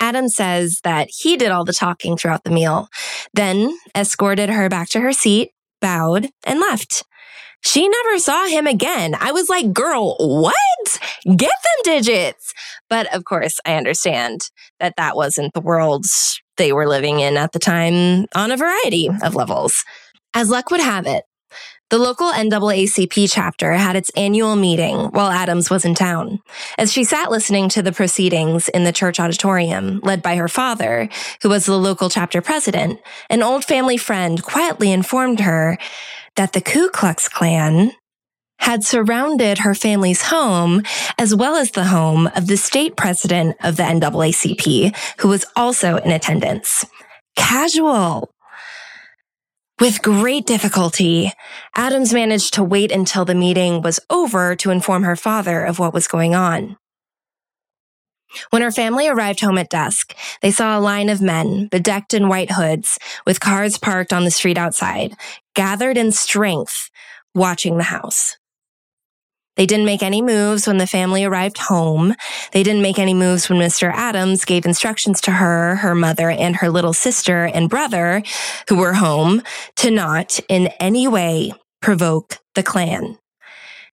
Adam 0.00 0.30
says 0.30 0.80
that 0.82 1.10
he 1.10 1.36
did 1.36 1.50
all 1.50 1.66
the 1.66 1.74
talking 1.74 2.16
throughout 2.16 2.44
the 2.44 2.50
meal, 2.50 2.88
then 3.34 3.76
escorted 3.94 4.48
her 4.48 4.70
back 4.70 4.88
to 4.88 5.00
her 5.00 5.12
seat, 5.12 5.50
bowed, 5.82 6.30
and 6.46 6.58
left. 6.58 7.04
She 7.62 7.88
never 7.88 8.18
saw 8.18 8.46
him 8.46 8.66
again. 8.66 9.14
I 9.18 9.32
was 9.32 9.48
like, 9.48 9.72
girl, 9.72 10.16
what? 10.18 10.54
Get 11.24 11.38
them 11.38 11.82
digits. 11.84 12.54
But 12.88 13.14
of 13.14 13.24
course, 13.24 13.60
I 13.64 13.74
understand 13.74 14.40
that 14.78 14.94
that 14.96 15.16
wasn't 15.16 15.52
the 15.54 15.60
world 15.60 16.06
they 16.56 16.72
were 16.72 16.88
living 16.88 17.20
in 17.20 17.36
at 17.36 17.52
the 17.52 17.58
time 17.58 18.26
on 18.34 18.50
a 18.50 18.56
variety 18.56 19.08
of 19.22 19.34
levels. 19.34 19.84
As 20.34 20.50
luck 20.50 20.70
would 20.70 20.80
have 20.80 21.06
it, 21.06 21.24
the 21.90 21.98
local 21.98 22.30
NAACP 22.30 23.28
chapter 23.32 23.72
had 23.72 23.96
its 23.96 24.10
annual 24.10 24.54
meeting 24.54 24.96
while 25.06 25.28
Adams 25.30 25.70
was 25.70 25.84
in 25.84 25.96
town. 25.96 26.38
As 26.78 26.92
she 26.92 27.02
sat 27.02 27.32
listening 27.32 27.68
to 27.70 27.82
the 27.82 27.90
proceedings 27.90 28.68
in 28.68 28.84
the 28.84 28.92
church 28.92 29.18
auditorium, 29.18 29.98
led 30.04 30.22
by 30.22 30.36
her 30.36 30.46
father, 30.46 31.08
who 31.42 31.48
was 31.48 31.66
the 31.66 31.76
local 31.76 32.08
chapter 32.08 32.40
president, 32.40 33.00
an 33.28 33.42
old 33.42 33.64
family 33.64 33.96
friend 33.96 34.40
quietly 34.40 34.92
informed 34.92 35.40
her 35.40 35.78
that 36.36 36.52
the 36.52 36.60
Ku 36.60 36.90
Klux 36.90 37.28
Klan 37.28 37.92
had 38.58 38.84
surrounded 38.84 39.58
her 39.58 39.74
family's 39.74 40.22
home 40.22 40.82
as 41.18 41.34
well 41.34 41.56
as 41.56 41.70
the 41.70 41.84
home 41.84 42.28
of 42.36 42.46
the 42.46 42.56
state 42.56 42.96
president 42.96 43.56
of 43.62 43.76
the 43.76 43.82
NAACP, 43.82 44.94
who 45.20 45.28
was 45.28 45.46
also 45.56 45.96
in 45.96 46.10
attendance. 46.10 46.84
Casual. 47.36 48.30
With 49.80 50.02
great 50.02 50.44
difficulty, 50.44 51.32
Adams 51.74 52.12
managed 52.12 52.52
to 52.54 52.62
wait 52.62 52.92
until 52.92 53.24
the 53.24 53.34
meeting 53.34 53.80
was 53.80 53.98
over 54.10 54.54
to 54.56 54.70
inform 54.70 55.04
her 55.04 55.16
father 55.16 55.64
of 55.64 55.78
what 55.78 55.94
was 55.94 56.06
going 56.06 56.34
on. 56.34 56.76
When 58.50 58.62
her 58.62 58.70
family 58.70 59.08
arrived 59.08 59.40
home 59.40 59.58
at 59.58 59.70
dusk, 59.70 60.14
they 60.42 60.50
saw 60.50 60.78
a 60.78 60.80
line 60.80 61.08
of 61.08 61.20
men, 61.20 61.68
bedecked 61.68 62.14
in 62.14 62.28
white 62.28 62.52
hoods, 62.52 62.98
with 63.26 63.40
cars 63.40 63.78
parked 63.78 64.12
on 64.12 64.24
the 64.24 64.30
street 64.30 64.58
outside, 64.58 65.14
gathered 65.54 65.96
in 65.96 66.12
strength, 66.12 66.90
watching 67.34 67.76
the 67.76 67.84
house. 67.84 68.36
They 69.56 69.66
didn't 69.66 69.84
make 69.84 70.02
any 70.02 70.22
moves 70.22 70.66
when 70.66 70.78
the 70.78 70.86
family 70.86 71.24
arrived 71.24 71.58
home. 71.58 72.14
They 72.52 72.62
didn't 72.62 72.82
make 72.82 72.98
any 72.98 73.14
moves 73.14 73.48
when 73.48 73.58
Mr. 73.58 73.92
Adams 73.92 74.44
gave 74.44 74.64
instructions 74.64 75.20
to 75.22 75.32
her, 75.32 75.76
her 75.76 75.94
mother, 75.94 76.30
and 76.30 76.56
her 76.56 76.70
little 76.70 76.94
sister 76.94 77.44
and 77.44 77.68
brother, 77.68 78.22
who 78.68 78.76
were 78.76 78.94
home, 78.94 79.42
to 79.76 79.90
not 79.90 80.40
in 80.48 80.68
any 80.80 81.06
way 81.06 81.52
provoke 81.82 82.38
the 82.54 82.62
Klan. 82.62 83.18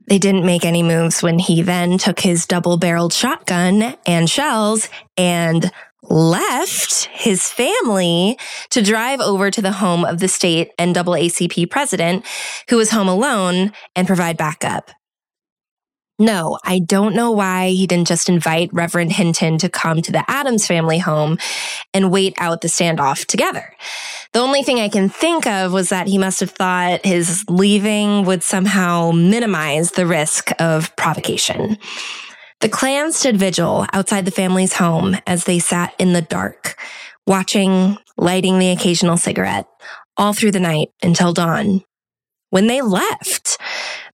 They 0.07 0.19
didn't 0.19 0.45
make 0.45 0.63
any 0.63 0.83
moves 0.83 1.21
when 1.21 1.37
he 1.37 1.61
then 1.61 1.97
took 1.97 2.21
his 2.21 2.45
double 2.45 2.77
barreled 2.77 3.11
shotgun 3.11 3.95
and 4.05 4.29
shells 4.29 4.87
and 5.17 5.69
left 6.01 7.05
his 7.11 7.49
family 7.49 8.37
to 8.69 8.81
drive 8.81 9.19
over 9.19 9.51
to 9.51 9.61
the 9.61 9.73
home 9.73 10.05
of 10.05 10.19
the 10.19 10.29
state 10.29 10.71
NAACP 10.77 11.69
president, 11.69 12.25
who 12.69 12.77
was 12.77 12.91
home 12.91 13.09
alone, 13.09 13.73
and 13.97 14.07
provide 14.07 14.37
backup. 14.37 14.91
No, 16.19 16.57
I 16.63 16.79
don't 16.79 17.13
know 17.13 17.31
why 17.31 17.69
he 17.69 17.85
didn't 17.85 18.07
just 18.07 18.27
invite 18.27 18.73
Reverend 18.73 19.11
Hinton 19.11 19.59
to 19.59 19.69
come 19.69 20.01
to 20.01 20.11
the 20.11 20.23
Adams 20.29 20.65
family 20.65 20.97
home 20.97 21.37
and 21.93 22.11
wait 22.11 22.33
out 22.39 22.61
the 22.61 22.67
standoff 22.67 23.25
together. 23.25 23.71
The 24.33 24.39
only 24.39 24.63
thing 24.63 24.79
I 24.79 24.89
can 24.89 25.09
think 25.09 25.45
of 25.45 25.71
was 25.71 25.89
that 25.89 26.07
he 26.07 26.17
must 26.17 26.39
have 26.39 26.49
thought 26.49 27.05
his 27.05 27.45
leaving 27.47 28.25
would 28.25 28.41
somehow 28.41 29.11
minimize 29.11 29.91
the 29.91 30.07
risk 30.07 30.49
of 30.59 30.95
provocation. 30.95 31.77
The 32.61 32.69
Klan 32.69 33.11
stood 33.11 33.37
vigil 33.37 33.85
outside 33.93 34.25
the 34.25 34.31
family's 34.31 34.73
home 34.73 35.15
as 35.27 35.43
they 35.43 35.59
sat 35.59 35.93
in 35.99 36.13
the 36.13 36.23
dark, 36.23 36.79
watching, 37.27 37.99
lighting 38.17 38.57
the 38.57 38.71
occasional 38.71 39.17
cigarette, 39.17 39.67
all 40.17 40.33
through 40.33 40.51
the 40.51 40.59
night 40.59 40.89
until 41.03 41.33
dawn. 41.33 41.83
When 42.49 42.65
they 42.65 42.81
left, 42.81 43.57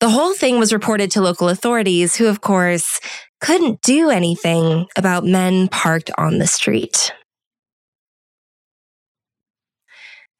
the 0.04 0.10
whole 0.10 0.34
thing 0.34 0.60
was 0.60 0.74
reported 0.74 1.10
to 1.12 1.22
local 1.22 1.48
authorities, 1.48 2.18
who, 2.18 2.28
of 2.28 2.42
course, 2.42 3.00
couldn't 3.40 3.82
do 3.84 4.10
anything 4.10 4.86
about 4.98 5.24
men 5.24 5.70
parked 5.70 6.12
on 6.18 6.40
the 6.40 6.46
street. 6.46 7.14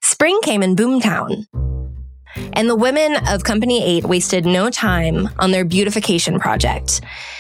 Spring 0.02 0.38
came 0.44 0.64
in 0.64 0.76
Boomtown. 0.76 1.46
And 2.52 2.70
the 2.70 2.76
women 2.76 3.16
of 3.30 3.46
Company 3.46 3.82
8 3.82 4.04
wasted 4.04 4.46
no 4.46 4.70
time 4.70 5.30
on 5.40 5.52
their 5.52 5.64
beautification 5.64 6.42
project. 6.42 7.00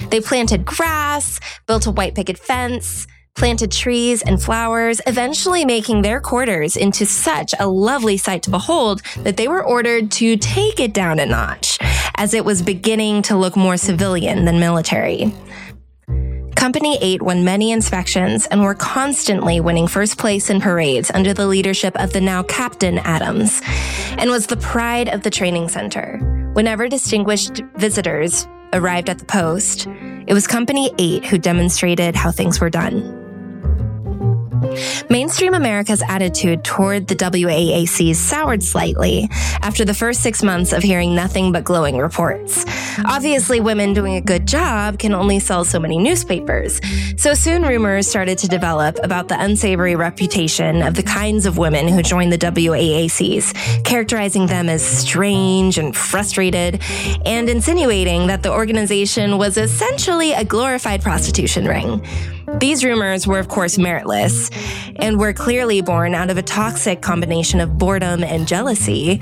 They 0.10 0.22
planted 0.22 0.64
grass, 0.64 1.42
built 1.68 1.88
a 1.88 1.92
white 1.92 2.16
picket 2.16 2.38
fence, 2.38 3.06
planted 3.36 3.72
trees 3.72 4.22
and 4.22 4.42
flowers, 4.42 5.02
eventually 5.08 5.66
making 5.66 6.02
their 6.02 6.22
quarters 6.22 6.76
into 6.76 7.06
such 7.06 7.54
a 7.60 7.68
lovely 7.68 8.18
sight 8.18 8.44
to 8.44 8.50
behold 8.50 9.02
that 9.20 9.38
they 9.38 9.48
were 9.48 9.64
ordered 9.64 10.12
to 10.12 10.38
take 10.38 10.80
it 10.80 10.94
down 10.94 11.20
a 11.20 11.26
notch, 11.26 11.80
as 12.16 12.34
it 12.34 12.46
was 12.46 12.62
beginning 12.62 13.22
to 13.24 13.36
look 13.36 13.56
more 13.56 13.78
civilian 13.78 14.46
than 14.46 14.60
military. 14.60 15.34
Company 16.56 16.98
8 17.02 17.22
won 17.22 17.44
many 17.44 17.72
inspections 17.72 18.46
and 18.46 18.62
were 18.62 18.76
constantly 18.76 19.60
winning 19.60 19.88
first 19.88 20.18
place 20.18 20.50
in 20.50 20.62
parades 20.62 21.12
under 21.14 21.34
the 21.34 21.46
leadership 21.46 21.94
of 22.00 22.14
the 22.14 22.22
now 22.22 22.44
Captain 22.44 23.00
Adams, 23.00 23.62
and 24.18 24.30
was 24.30 24.48
the 24.48 24.58
pride 24.58 25.10
of 25.10 25.24
the 25.24 25.30
training 25.30 25.68
center. 25.68 26.20
Whenever 26.54 26.88
distinguished 26.88 27.62
visitors 27.76 28.48
arrived 28.72 29.10
at 29.10 29.20
the 29.20 29.26
post, 29.26 29.88
it 30.28 30.34
was 30.34 30.48
Company 30.48 30.92
8 30.98 31.26
who 31.26 31.38
demonstrated 31.38 32.16
how 32.16 32.32
things 32.32 32.62
were 32.62 32.70
done. 32.70 33.23
Mainstream 35.10 35.54
America's 35.54 36.02
attitude 36.08 36.64
toward 36.64 37.08
the 37.08 37.16
WAACs 37.16 38.16
soured 38.16 38.64
slightly 38.64 39.28
after 39.62 39.86
the 39.86 39.94
first 39.94 40.22
six 40.22 40.44
months 40.44 40.74
of 40.74 40.84
hearing 40.84 41.16
nothing 41.16 41.52
but 41.52 41.64
glowing 41.64 41.98
reports. 41.98 42.66
Obviously, 43.06 43.60
women 43.60 43.94
doing 43.94 44.16
a 44.16 44.22
good 44.22 44.48
job 44.48 45.00
can 45.00 45.14
only 45.14 45.40
sell 45.40 45.66
so 45.66 45.80
many 45.80 45.98
newspapers, 45.98 46.80
so 47.18 47.34
soon 47.34 47.64
rumors 47.64 48.08
started 48.08 48.38
to 48.38 48.48
develop 48.48 48.98
about 49.04 49.28
the 49.28 49.40
unsavory 49.40 49.96
reputation 49.96 50.82
of 50.82 50.96
the 50.96 51.04
kinds 51.04 51.46
of 51.46 51.58
women 51.58 51.88
who 51.88 52.02
joined 52.02 52.32
the 52.32 52.38
WAACs, 52.38 53.84
characterizing 53.84 54.48
them 54.48 54.70
as 54.70 54.84
strange 54.84 55.78
and 55.78 55.96
frustrated, 55.96 56.82
and 57.26 57.50
insinuating 57.50 58.28
that 58.28 58.44
the 58.44 58.52
organization 58.52 59.38
was 59.38 59.58
essentially 59.58 60.34
a 60.34 60.44
glorified 60.44 61.02
prostitution 61.02 61.66
ring. 61.66 62.06
These 62.60 62.84
rumors 62.86 63.28
were, 63.28 63.40
of 63.40 63.48
course, 63.48 63.78
meritless 63.78 64.50
and 64.98 65.20
were 65.20 65.34
clearly 65.34 65.82
born 65.82 66.16
out 66.16 66.30
of 66.30 66.38
a 66.38 66.42
toxic 66.42 67.02
combination 67.02 67.60
of 67.60 67.78
boredom 67.78 68.24
and 68.24 68.48
jealousy, 68.48 69.20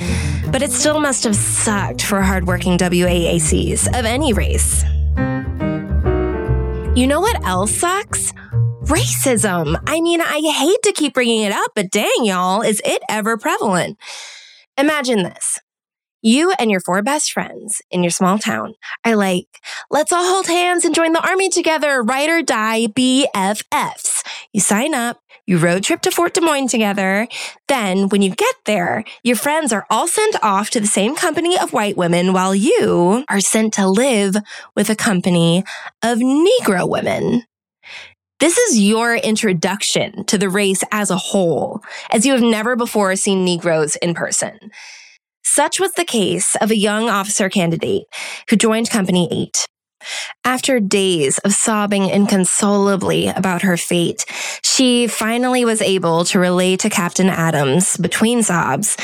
but 0.51 0.61
it 0.61 0.71
still 0.71 0.99
must 0.99 1.23
have 1.23 1.35
sucked 1.35 2.03
for 2.03 2.21
hardworking 2.21 2.77
WAACs 2.77 3.87
of 3.87 4.05
any 4.05 4.33
race. 4.33 4.83
You 6.95 7.07
know 7.07 7.21
what 7.21 7.43
else 7.45 7.71
sucks? 7.71 8.33
Racism. 8.83 9.81
I 9.87 10.01
mean, 10.01 10.21
I 10.21 10.39
hate 10.39 10.81
to 10.83 10.91
keep 10.91 11.13
bringing 11.13 11.41
it 11.41 11.53
up, 11.53 11.71
but 11.73 11.89
dang, 11.89 12.09
y'all, 12.23 12.61
is 12.61 12.81
it 12.83 13.01
ever 13.09 13.37
prevalent? 13.37 13.97
Imagine 14.77 15.23
this. 15.23 15.59
You 16.23 16.53
and 16.59 16.69
your 16.69 16.81
four 16.81 17.01
best 17.01 17.31
friends 17.31 17.81
in 17.89 18.03
your 18.03 18.11
small 18.11 18.37
town 18.37 18.75
are 19.03 19.15
like, 19.15 19.47
let's 19.89 20.11
all 20.11 20.23
hold 20.23 20.45
hands 20.45 20.85
and 20.85 20.93
join 20.93 21.13
the 21.13 21.27
army 21.27 21.49
together, 21.49 22.03
ride 22.03 22.29
or 22.29 22.43
die 22.43 22.85
BFFs. 22.85 24.23
You 24.53 24.59
sign 24.59 24.93
up, 24.93 25.19
you 25.47 25.57
road 25.57 25.83
trip 25.83 26.01
to 26.01 26.11
Fort 26.11 26.35
Des 26.35 26.41
Moines 26.41 26.69
together. 26.69 27.27
Then, 27.67 28.07
when 28.09 28.21
you 28.21 28.35
get 28.35 28.55
there, 28.65 29.03
your 29.23 29.35
friends 29.35 29.73
are 29.73 29.87
all 29.89 30.07
sent 30.07 30.35
off 30.43 30.69
to 30.71 30.79
the 30.79 30.85
same 30.85 31.15
company 31.15 31.57
of 31.57 31.73
white 31.73 31.97
women 31.97 32.33
while 32.33 32.53
you 32.53 33.25
are 33.27 33.39
sent 33.39 33.73
to 33.73 33.87
live 33.87 34.35
with 34.75 34.91
a 34.91 34.95
company 34.95 35.63
of 36.03 36.19
Negro 36.19 36.87
women. 36.87 37.45
This 38.39 38.59
is 38.59 38.79
your 38.79 39.15
introduction 39.15 40.23
to 40.25 40.37
the 40.37 40.49
race 40.49 40.83
as 40.91 41.09
a 41.09 41.17
whole, 41.17 41.81
as 42.11 42.27
you 42.27 42.33
have 42.33 42.41
never 42.41 42.75
before 42.75 43.15
seen 43.15 43.43
Negroes 43.43 43.95
in 43.97 44.13
person. 44.13 44.71
Such 45.43 45.79
was 45.79 45.93
the 45.93 46.05
case 46.05 46.55
of 46.61 46.71
a 46.71 46.77
young 46.77 47.09
officer 47.09 47.49
candidate 47.49 48.03
who 48.49 48.55
joined 48.55 48.89
Company 48.89 49.27
8. 49.31 49.67
After 50.43 50.79
days 50.79 51.37
of 51.39 51.53
sobbing 51.53 52.09
inconsolably 52.09 53.27
about 53.27 53.61
her 53.61 53.77
fate, 53.77 54.25
she 54.63 55.07
finally 55.07 55.63
was 55.65 55.81
able 55.81 56.25
to 56.25 56.39
relay 56.39 56.75
to 56.77 56.89
Captain 56.89 57.29
Adams, 57.29 57.97
between 57.97 58.41
sobs, 58.41 58.97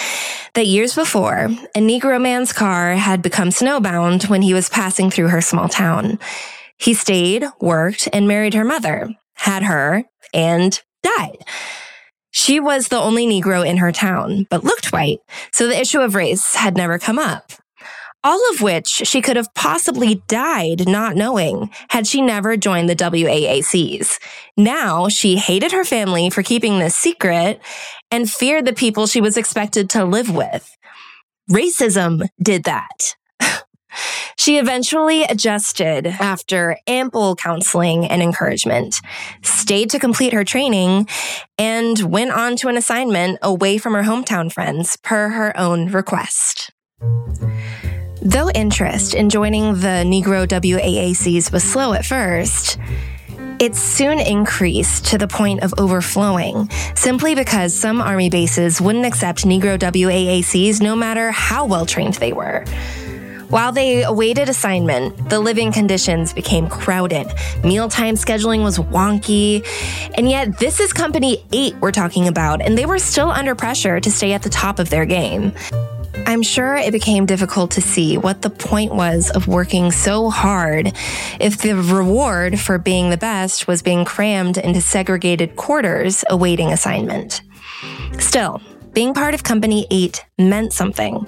that 0.55 0.65
years 0.65 0.95
before, 0.95 1.49
a 1.75 1.79
Negro 1.79 2.19
man's 2.19 2.51
car 2.51 2.93
had 2.93 3.21
become 3.21 3.49
snowbound 3.49 4.29
when 4.29 4.41
he 4.41 4.53
was 4.53 4.69
passing 4.69 5.11
through 5.11 5.27
her 5.27 5.41
small 5.41 5.69
town. 5.69 6.17
He 6.77 6.93
stayed, 6.93 7.45
worked, 7.59 8.07
and 8.11 8.27
married 8.27 8.53
her 8.53 8.63
mother, 8.63 9.09
had 9.35 9.63
her, 9.63 10.03
and 10.33 10.81
died. 11.03 11.37
She 12.31 12.59
was 12.59 12.87
the 12.87 12.99
only 12.99 13.25
Negro 13.25 13.65
in 13.65 13.77
her 13.77 13.91
town, 13.91 14.45
but 14.49 14.63
looked 14.63 14.91
white, 14.91 15.19
so 15.51 15.67
the 15.67 15.79
issue 15.79 15.99
of 15.99 16.15
race 16.15 16.55
had 16.55 16.77
never 16.77 16.99
come 16.99 17.19
up. 17.19 17.51
All 18.23 18.41
of 18.51 18.61
which 18.61 18.87
she 18.87 19.21
could 19.21 19.37
have 19.37 19.53
possibly 19.53 20.21
died 20.27 20.87
not 20.87 21.15
knowing 21.15 21.69
had 21.89 22.07
she 22.07 22.21
never 22.21 22.57
joined 22.57 22.89
the 22.89 22.95
WAACs. 22.95 24.19
Now 24.57 25.07
she 25.07 25.37
hated 25.37 25.71
her 25.71 25.85
family 25.85 26.29
for 26.29 26.43
keeping 26.43 26.79
this 26.79 26.95
secret 26.95 27.61
and 28.11 28.29
feared 28.29 28.65
the 28.65 28.73
people 28.73 29.07
she 29.07 29.21
was 29.21 29.37
expected 29.37 29.89
to 29.91 30.03
live 30.03 30.33
with. 30.33 30.75
Racism 31.49 32.27
did 32.41 32.63
that. 32.65 33.16
She 34.37 34.57
eventually 34.57 35.23
adjusted 35.23 36.07
after 36.07 36.77
ample 36.87 37.35
counseling 37.35 38.05
and 38.05 38.21
encouragement, 38.21 39.01
stayed 39.41 39.89
to 39.89 39.99
complete 39.99 40.33
her 40.33 40.43
training, 40.43 41.07
and 41.57 41.99
went 42.11 42.31
on 42.31 42.55
to 42.57 42.67
an 42.67 42.77
assignment 42.77 43.39
away 43.41 43.77
from 43.77 43.93
her 43.93 44.03
hometown 44.03 44.51
friends 44.51 44.95
per 44.97 45.29
her 45.29 45.57
own 45.57 45.87
request. 45.91 46.71
Though 48.21 48.49
interest 48.49 49.13
in 49.13 49.29
joining 49.29 49.75
the 49.75 50.03
Negro 50.05 50.47
WAACs 50.47 51.51
was 51.51 51.63
slow 51.63 51.93
at 51.93 52.05
first, 52.05 52.77
it 53.59 53.75
soon 53.75 54.19
increased 54.19 55.05
to 55.05 55.17
the 55.17 55.27
point 55.27 55.63
of 55.63 55.73
overflowing, 55.77 56.69
simply 56.95 57.35
because 57.35 57.73
some 57.73 58.01
Army 58.01 58.29
bases 58.29 58.79
wouldn't 58.79 59.05
accept 59.05 59.45
Negro 59.45 59.79
WAACs 59.79 60.81
no 60.81 60.95
matter 60.95 61.31
how 61.31 61.65
well 61.65 61.85
trained 61.85 62.15
they 62.15 62.33
were. 62.33 62.63
While 63.49 63.71
they 63.71 64.03
awaited 64.03 64.49
assignment, 64.49 65.29
the 65.29 65.39
living 65.39 65.71
conditions 65.71 66.33
became 66.33 66.67
crowded. 66.67 67.27
Mealtime 67.63 68.15
scheduling 68.15 68.61
was 68.61 68.77
wonky. 68.77 69.65
And 70.17 70.29
yet, 70.29 70.59
this 70.59 70.81
is 70.81 70.91
Company 70.91 71.45
8 71.53 71.75
we're 71.79 71.91
talking 71.91 72.27
about, 72.27 72.61
and 72.61 72.77
they 72.77 72.85
were 72.85 72.99
still 72.99 73.29
under 73.31 73.55
pressure 73.55 74.01
to 74.01 74.11
stay 74.11 74.33
at 74.33 74.43
the 74.43 74.49
top 74.49 74.79
of 74.79 74.89
their 74.89 75.05
game. 75.05 75.53
I'm 76.25 76.41
sure 76.41 76.75
it 76.75 76.91
became 76.91 77.25
difficult 77.25 77.71
to 77.71 77.81
see 77.81 78.17
what 78.17 78.41
the 78.41 78.49
point 78.49 78.93
was 78.93 79.29
of 79.29 79.47
working 79.47 79.91
so 79.91 80.29
hard 80.29 80.91
if 81.39 81.59
the 81.59 81.73
reward 81.73 82.59
for 82.59 82.77
being 82.77 83.11
the 83.11 83.17
best 83.17 83.65
was 83.65 83.81
being 83.81 84.03
crammed 84.03 84.57
into 84.57 84.81
segregated 84.81 85.55
quarters 85.55 86.25
awaiting 86.29 86.73
assignment. 86.73 87.41
Still, 88.19 88.61
being 88.97 89.13
part 89.13 89.35
of 89.35 89.43
Company 89.43 89.85
8 89.91 90.25
meant 90.39 90.73
something. 90.73 91.27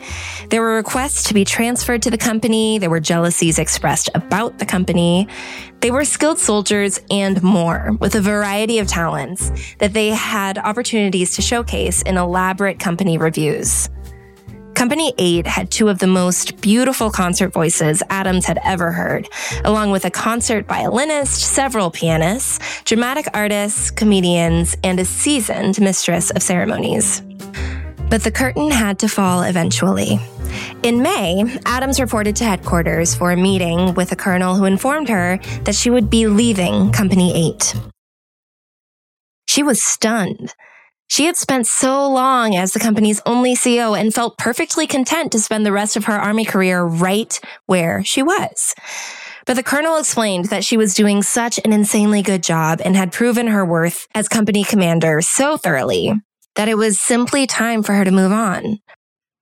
There 0.49 0.60
were 0.60 0.77
requests 0.77 1.25
to 1.25 1.36
be 1.36 1.45
transferred 1.45 2.01
to 2.01 2.10
the 2.10 2.17
company, 2.17 2.79
there 2.79 2.89
were 2.89 2.99
jealousies 2.99 3.60
expressed 3.60 4.10
about 4.15 4.58
the 4.58 4.65
company. 4.65 5.27
They 5.82 5.91
were 5.91 6.03
skilled 6.03 6.39
soldiers 6.39 6.99
and 7.12 7.43
more, 7.43 7.95
with 7.99 8.15
a 8.15 8.21
variety 8.21 8.79
of 8.79 8.88
talents 8.88 9.51
that 9.77 9.93
they 9.93 10.10
had 10.10 10.58
opportunities 10.58 11.36
to 11.36 11.43
showcase 11.43 12.01
in 12.01 12.17
elaborate 12.17 12.79
company 12.79 13.19
reviews. 13.19 13.88
Company 14.73 15.13
8 15.17 15.45
had 15.45 15.71
two 15.71 15.89
of 15.89 15.99
the 15.99 16.08
most 16.08 16.62
beautiful 16.62 17.10
concert 17.10 17.51
voices 17.51 18.01
Adams 18.10 18.45
had 18.45 18.60
ever 18.63 18.91
heard, 18.91 19.27
along 19.65 19.91
with 19.91 20.05
a 20.05 20.12
concert 20.12 20.67
violinist, 20.67 21.41
several 21.41 21.91
pianists, 21.91 22.60
dramatic 22.84 23.27
artists, 23.34 23.91
comedians, 23.91 24.77
and 24.84 24.99
a 24.99 25.05
seasoned 25.05 25.79
mistress 25.82 26.32
of 26.32 26.41
ceremonies. 26.41 27.21
But 28.10 28.23
the 28.23 28.32
curtain 28.32 28.71
had 28.71 28.99
to 28.99 29.08
fall 29.08 29.43
eventually. 29.43 30.19
In 30.84 31.01
May, 31.01 31.43
Adams 31.65 31.99
reported 31.99 32.36
to 32.38 32.45
headquarters 32.45 33.13
for 33.13 33.32
a 33.32 33.38
meeting 33.38 33.93
with 33.93 34.12
a 34.12 34.15
colonel 34.15 34.55
who 34.55 34.65
informed 34.65 35.10
her 35.10 35.39
that 35.65 35.75
she 35.75 35.89
would 35.89 36.10
be 36.10 36.27
leaving 36.27 36.91
Company 36.91 37.49
8. 37.49 37.75
She 39.47 39.63
was 39.63 39.82
stunned. 39.82 40.53
She 41.10 41.26
had 41.26 41.36
spent 41.36 41.65
so 41.65 42.08
long 42.08 42.56
as 42.56 42.72
the 42.72 42.80
company's 42.80 43.19
only 43.26 43.56
CO 43.56 43.95
and 43.95 44.13
felt 44.13 44.38
perfectly 44.38 44.86
content 44.86 45.32
to 45.32 45.39
spend 45.39 45.65
the 45.65 45.72
rest 45.72 45.98
of 45.98 46.06
her 46.06 46.13
Army 46.13 46.45
career 46.45 46.84
right 46.84 47.38
where 47.65 48.04
she 48.04 48.22
was. 48.22 48.76
But 49.48 49.56
the 49.56 49.63
colonel 49.63 49.98
explained 49.98 50.45
that 50.45 50.63
she 50.63 50.78
was 50.78 50.93
doing 50.93 51.24
such 51.24 51.60
an 51.65 51.74
insanely 51.74 52.22
good 52.22 52.43
job 52.43 52.80
and 52.86 52.95
had 52.95 53.12
proven 53.12 53.48
her 53.48 53.65
worth 53.65 54.08
as 54.13 54.28
company 54.28 54.63
commander 54.63 55.22
so 55.22 55.58
thoroughly 55.58 56.13
that 56.56 56.69
it 56.69 56.78
was 56.78 57.02
simply 57.02 57.48
time 57.48 57.82
for 57.82 57.93
her 57.93 58.06
to 58.06 58.12
move 58.12 58.32
on. 58.32 58.78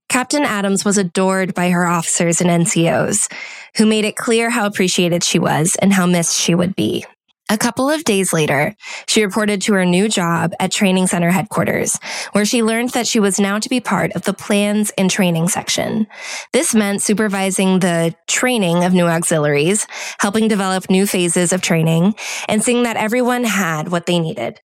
Captain 0.07 0.43
Adams 0.43 0.85
was 0.85 0.97
adored 0.97 1.53
by 1.53 1.69
her 1.69 1.85
officers 1.85 2.39
and 2.39 2.49
NCOs, 2.49 3.29
who 3.75 3.85
made 3.85 4.05
it 4.05 4.15
clear 4.15 4.49
how 4.49 4.65
appreciated 4.65 5.21
she 5.21 5.37
was 5.37 5.75
and 5.81 5.91
how 5.91 6.05
missed 6.05 6.37
she 6.37 6.55
would 6.55 6.77
be. 6.77 7.05
A 7.49 7.57
couple 7.57 7.89
of 7.89 8.03
days 8.03 8.33
later, 8.33 8.75
she 9.07 9.23
reported 9.23 9.61
to 9.61 9.73
her 9.73 9.85
new 9.85 10.09
job 10.09 10.51
at 10.59 10.69
Training 10.69 11.07
Center 11.07 11.31
headquarters, 11.31 11.97
where 12.33 12.43
she 12.43 12.61
learned 12.61 12.89
that 12.89 13.07
she 13.07 13.21
was 13.21 13.39
now 13.39 13.57
to 13.57 13.69
be 13.69 13.79
part 13.79 14.11
of 14.13 14.23
the 14.23 14.33
plans 14.33 14.91
and 14.97 15.09
training 15.09 15.47
section. 15.47 16.07
This 16.51 16.75
meant 16.75 17.01
supervising 17.01 17.79
the 17.79 18.13
training 18.27 18.83
of 18.83 18.91
new 18.91 19.05
auxiliaries, 19.05 19.87
helping 20.19 20.49
develop 20.49 20.89
new 20.89 21.07
phases 21.07 21.53
of 21.53 21.61
training, 21.61 22.15
and 22.49 22.61
seeing 22.61 22.83
that 22.83 22.97
everyone 22.97 23.45
had 23.45 23.89
what 23.89 24.07
they 24.07 24.19
needed. 24.19 24.59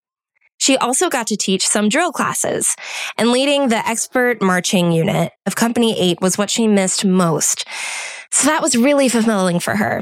She 0.57 0.75
also 0.75 1.09
got 1.09 1.27
to 1.27 1.37
teach 1.37 1.67
some 1.67 1.87
drill 1.87 2.11
classes, 2.11 2.75
and 3.15 3.31
leading 3.31 3.67
the 3.67 3.87
expert 3.87 4.41
marching 4.41 4.91
unit 4.91 5.33
of 5.45 5.55
Company 5.55 5.99
8 5.99 6.21
was 6.21 6.35
what 6.35 6.49
she 6.49 6.67
missed 6.67 7.05
most. 7.05 7.67
So 8.31 8.47
that 8.47 8.61
was 8.63 8.75
really 8.75 9.07
fulfilling 9.07 9.59
for 9.59 9.75
her. 9.75 10.01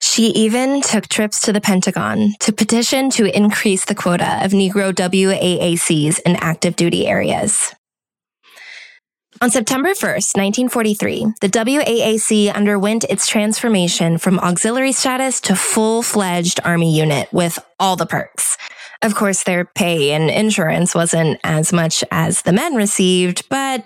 She 0.00 0.26
even 0.28 0.80
took 0.80 1.08
trips 1.08 1.40
to 1.42 1.52
the 1.52 1.60
Pentagon 1.60 2.34
to 2.40 2.52
petition 2.52 3.10
to 3.10 3.36
increase 3.36 3.84
the 3.84 3.94
quota 3.94 4.42
of 4.44 4.52
Negro 4.52 4.92
WAACs 4.92 6.20
in 6.20 6.36
active 6.36 6.74
duty 6.74 7.06
areas. 7.06 7.74
On 9.42 9.50
September 9.50 9.90
1st, 9.90 10.36
1943, 10.68 11.26
the 11.40 11.48
WAAC 11.48 12.52
underwent 12.54 13.04
its 13.04 13.26
transformation 13.26 14.18
from 14.18 14.38
auxiliary 14.40 14.92
status 14.92 15.40
to 15.42 15.56
full 15.56 16.02
fledged 16.02 16.60
Army 16.64 16.94
unit 16.94 17.32
with 17.32 17.58
all 17.78 17.96
the 17.96 18.04
perks. 18.04 18.58
Of 19.02 19.14
course, 19.14 19.44
their 19.44 19.64
pay 19.64 20.12
and 20.12 20.28
insurance 20.28 20.94
wasn't 20.94 21.40
as 21.42 21.72
much 21.72 22.04
as 22.10 22.42
the 22.42 22.52
men 22.52 22.74
received, 22.74 23.48
but 23.48 23.82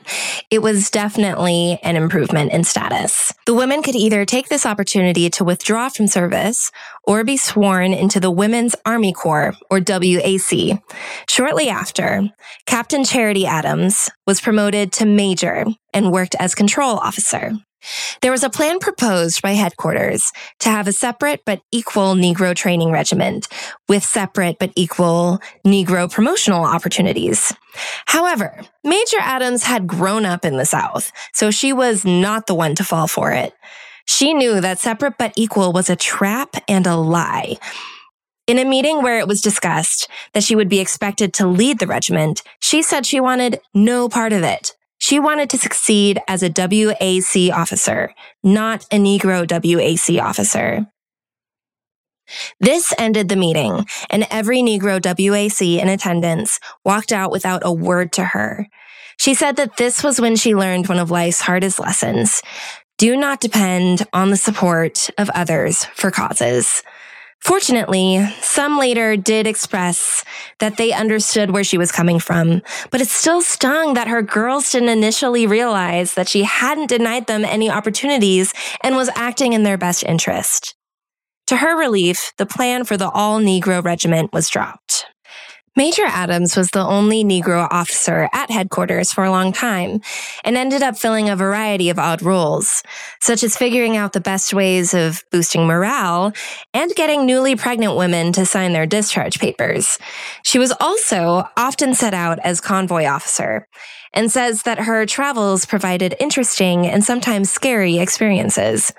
it 0.50 0.60
was 0.60 0.90
definitely 0.90 1.78
an 1.84 1.94
improvement 1.94 2.50
in 2.52 2.64
status. 2.64 3.32
The 3.46 3.54
women 3.54 3.82
could 3.82 3.94
either 3.94 4.24
take 4.24 4.48
this 4.48 4.66
opportunity 4.66 5.30
to 5.30 5.44
withdraw 5.44 5.88
from 5.88 6.08
service 6.08 6.72
or 7.04 7.22
be 7.22 7.36
sworn 7.36 7.92
into 7.92 8.18
the 8.18 8.30
Women's 8.30 8.74
Army 8.84 9.12
Corps, 9.12 9.54
or 9.70 9.78
WAC. 9.78 10.82
Shortly 11.28 11.68
after, 11.68 12.28
Captain 12.66 13.04
Charity 13.04 13.46
Adams 13.46 14.10
was 14.26 14.40
promoted 14.40 14.90
to 14.94 15.06
major 15.06 15.66
and 15.92 16.10
worked 16.10 16.34
as 16.40 16.56
control 16.56 16.96
officer. 16.96 17.52
There 18.22 18.30
was 18.30 18.43
a 18.43 18.51
plan 18.51 18.78
proposed 18.78 19.43
by 19.43 19.53
headquarters 19.53 20.32
to 20.61 20.68
have 20.68 20.89
a 20.89 20.93
separate 20.93 21.43
but 21.45 21.61
equal 21.72 22.14
Negro 22.14 22.55
training 22.55 22.91
regiment 22.91 23.49
with 23.89 24.05
separate 24.05 24.59
but 24.59 24.72
equal 24.76 25.41
Negro 25.66 26.11
promotional 26.11 26.64
opportunities. 26.64 27.53
However, 28.07 28.61
Major 28.82 29.18
Adams 29.20 29.64
had 29.64 29.87
grown 29.87 30.24
up 30.24 30.45
in 30.45 30.57
the 30.57 30.66
South, 30.66 31.12
so 31.32 31.51
she 31.51 31.72
was 31.72 32.05
not 32.05 32.47
the 32.47 32.55
one 32.55 32.74
to 32.76 32.85
fall 32.85 33.07
for 33.07 33.32
it. 33.32 33.53
She 34.07 34.35
knew 34.35 34.61
that 34.61 34.78
separate 34.78 35.14
but 35.18 35.32
equal 35.37 35.72
was 35.72 35.89
a 35.89 35.97
trap 35.97 36.57
and 36.68 36.87
a 36.87 36.97
lie. 36.97 37.57
In 38.47 38.59
a 38.59 38.64
meeting 38.64 39.03
where 39.03 39.18
it 39.18 39.26
was 39.26 39.41
discussed 39.41 40.07
that 40.35 40.43
she 40.43 40.55
would 40.55 40.68
be 40.68 40.80
expected 40.80 41.32
to 41.35 41.47
lead 41.47 41.78
the 41.78 41.87
regiment, 41.87 42.43
she 42.61 42.82
said 42.82 43.07
she 43.07 43.18
wanted 43.18 43.61
no 43.72 44.07
part 44.09 44.35
of 44.35 44.43
it. 44.43 44.74
She 45.05 45.20
wanted 45.20 45.50
to 45.50 45.59
succeed 45.59 46.18
as 46.26 46.42
a 46.42 46.48
WAC 46.48 47.52
officer, 47.52 48.14
not 48.42 48.84
a 48.84 48.96
Negro 48.96 49.46
WAC 49.46 50.18
officer. 50.18 50.86
This 52.59 52.90
ended 52.96 53.28
the 53.28 53.36
meeting, 53.36 53.84
and 54.09 54.26
every 54.30 54.61
Negro 54.62 54.98
WAC 54.98 55.78
in 55.78 55.90
attendance 55.90 56.59
walked 56.86 57.12
out 57.12 57.30
without 57.30 57.61
a 57.66 57.70
word 57.70 58.12
to 58.12 58.24
her. 58.24 58.66
She 59.18 59.34
said 59.34 59.57
that 59.57 59.76
this 59.76 60.02
was 60.02 60.22
when 60.22 60.36
she 60.36 60.55
learned 60.55 60.88
one 60.88 60.98
of 60.98 61.11
life's 61.11 61.42
hardest 61.42 61.78
lessons. 61.78 62.40
Do 62.96 63.14
not 63.14 63.40
depend 63.42 64.07
on 64.14 64.30
the 64.30 64.38
support 64.38 65.11
of 65.18 65.28
others 65.34 65.84
for 65.84 66.11
causes. 66.11 66.82
Fortunately, 67.45 68.26
some 68.40 68.78
later 68.78 69.18
did 69.18 69.47
express 69.47 70.24
that 70.61 70.78
they 70.78 70.95
understood 70.95 71.51
where 71.51 71.62
she 71.62 71.76
was 71.76 71.92
coming 71.92 72.18
from, 72.18 72.62
but 72.90 73.03
it 73.03 73.09
still 73.09 73.42
stung 73.42 73.92
that 73.92 74.09
her 74.09 74.22
girls 74.22 74.72
didn't 74.72 74.88
initially 74.88 75.47
realize 75.47 76.14
that 76.14 76.26
she 76.26 76.45
hadn't 76.45 76.88
denied 76.88 77.26
them 77.26 77.45
any 77.45 77.68
opportunities 77.68 78.55
and 78.82 78.97
was 78.97 79.11
acting 79.14 79.53
in 79.53 79.62
their 79.62 79.76
best 79.76 80.03
interest. 80.05 80.74
To 81.49 81.59
her 81.59 81.78
relief, 81.78 82.32
the 82.38 82.47
plan 82.47 82.84
for 82.84 82.97
the 82.97 83.11
all 83.11 83.38
Negro 83.38 83.84
regiment 83.84 84.32
was 84.32 84.49
dropped. 84.49 85.05
Major 85.77 86.05
Adams 86.07 86.57
was 86.57 86.70
the 86.70 86.85
only 86.85 87.25
Negro 87.25 87.66
officer 87.68 88.29
at 88.33 88.49
headquarters 88.49 89.12
for 89.12 89.25
a 89.25 89.31
long 89.31 89.53
time 89.53 90.01
and 90.45 90.57
ended 90.57 90.85
up 90.85 90.97
filling 90.97 91.29
a 91.29 91.35
variety 91.35 91.91
of 91.91 91.99
odd 91.99 92.22
roles, 92.22 92.85
such 93.20 93.43
as 93.43 93.57
figuring 93.57 93.97
out 93.97 94.12
the 94.12 94.20
best 94.20 94.55
ways 94.55 94.95
of 94.95 95.25
boosting 95.33 95.66
morale 95.66 96.33
and 96.72 96.95
getting 96.95 97.27
newly 97.27 97.57
pregnant 97.57 97.97
women 97.97 98.33
to 98.33 98.47
sign 98.47 98.72
their 98.72 98.87
discharge 98.87 99.41
papers. 99.41 99.99
She 100.45 100.61
was 100.61 100.72
also 100.79 101.49
often 101.57 101.95
set 101.95 102.14
out 102.14 102.39
as 102.45 102.61
convoy 102.61 103.07
officer 103.07 103.66
and 104.12 104.31
says 104.31 104.62
that 104.62 104.79
her 104.79 105.05
travels 105.07 105.66
provided 105.66 106.14
interesting 106.20 106.87
and 106.87 107.03
sometimes 107.03 107.51
scary 107.51 107.99
experiences. 107.99 108.93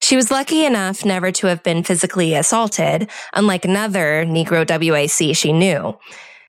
She 0.00 0.16
was 0.16 0.30
lucky 0.30 0.64
enough 0.64 1.04
never 1.04 1.32
to 1.32 1.46
have 1.48 1.62
been 1.62 1.82
physically 1.82 2.34
assaulted, 2.34 3.10
unlike 3.32 3.64
another 3.64 4.24
Negro 4.24 4.64
WAC 4.64 5.36
she 5.36 5.52
knew. 5.52 5.98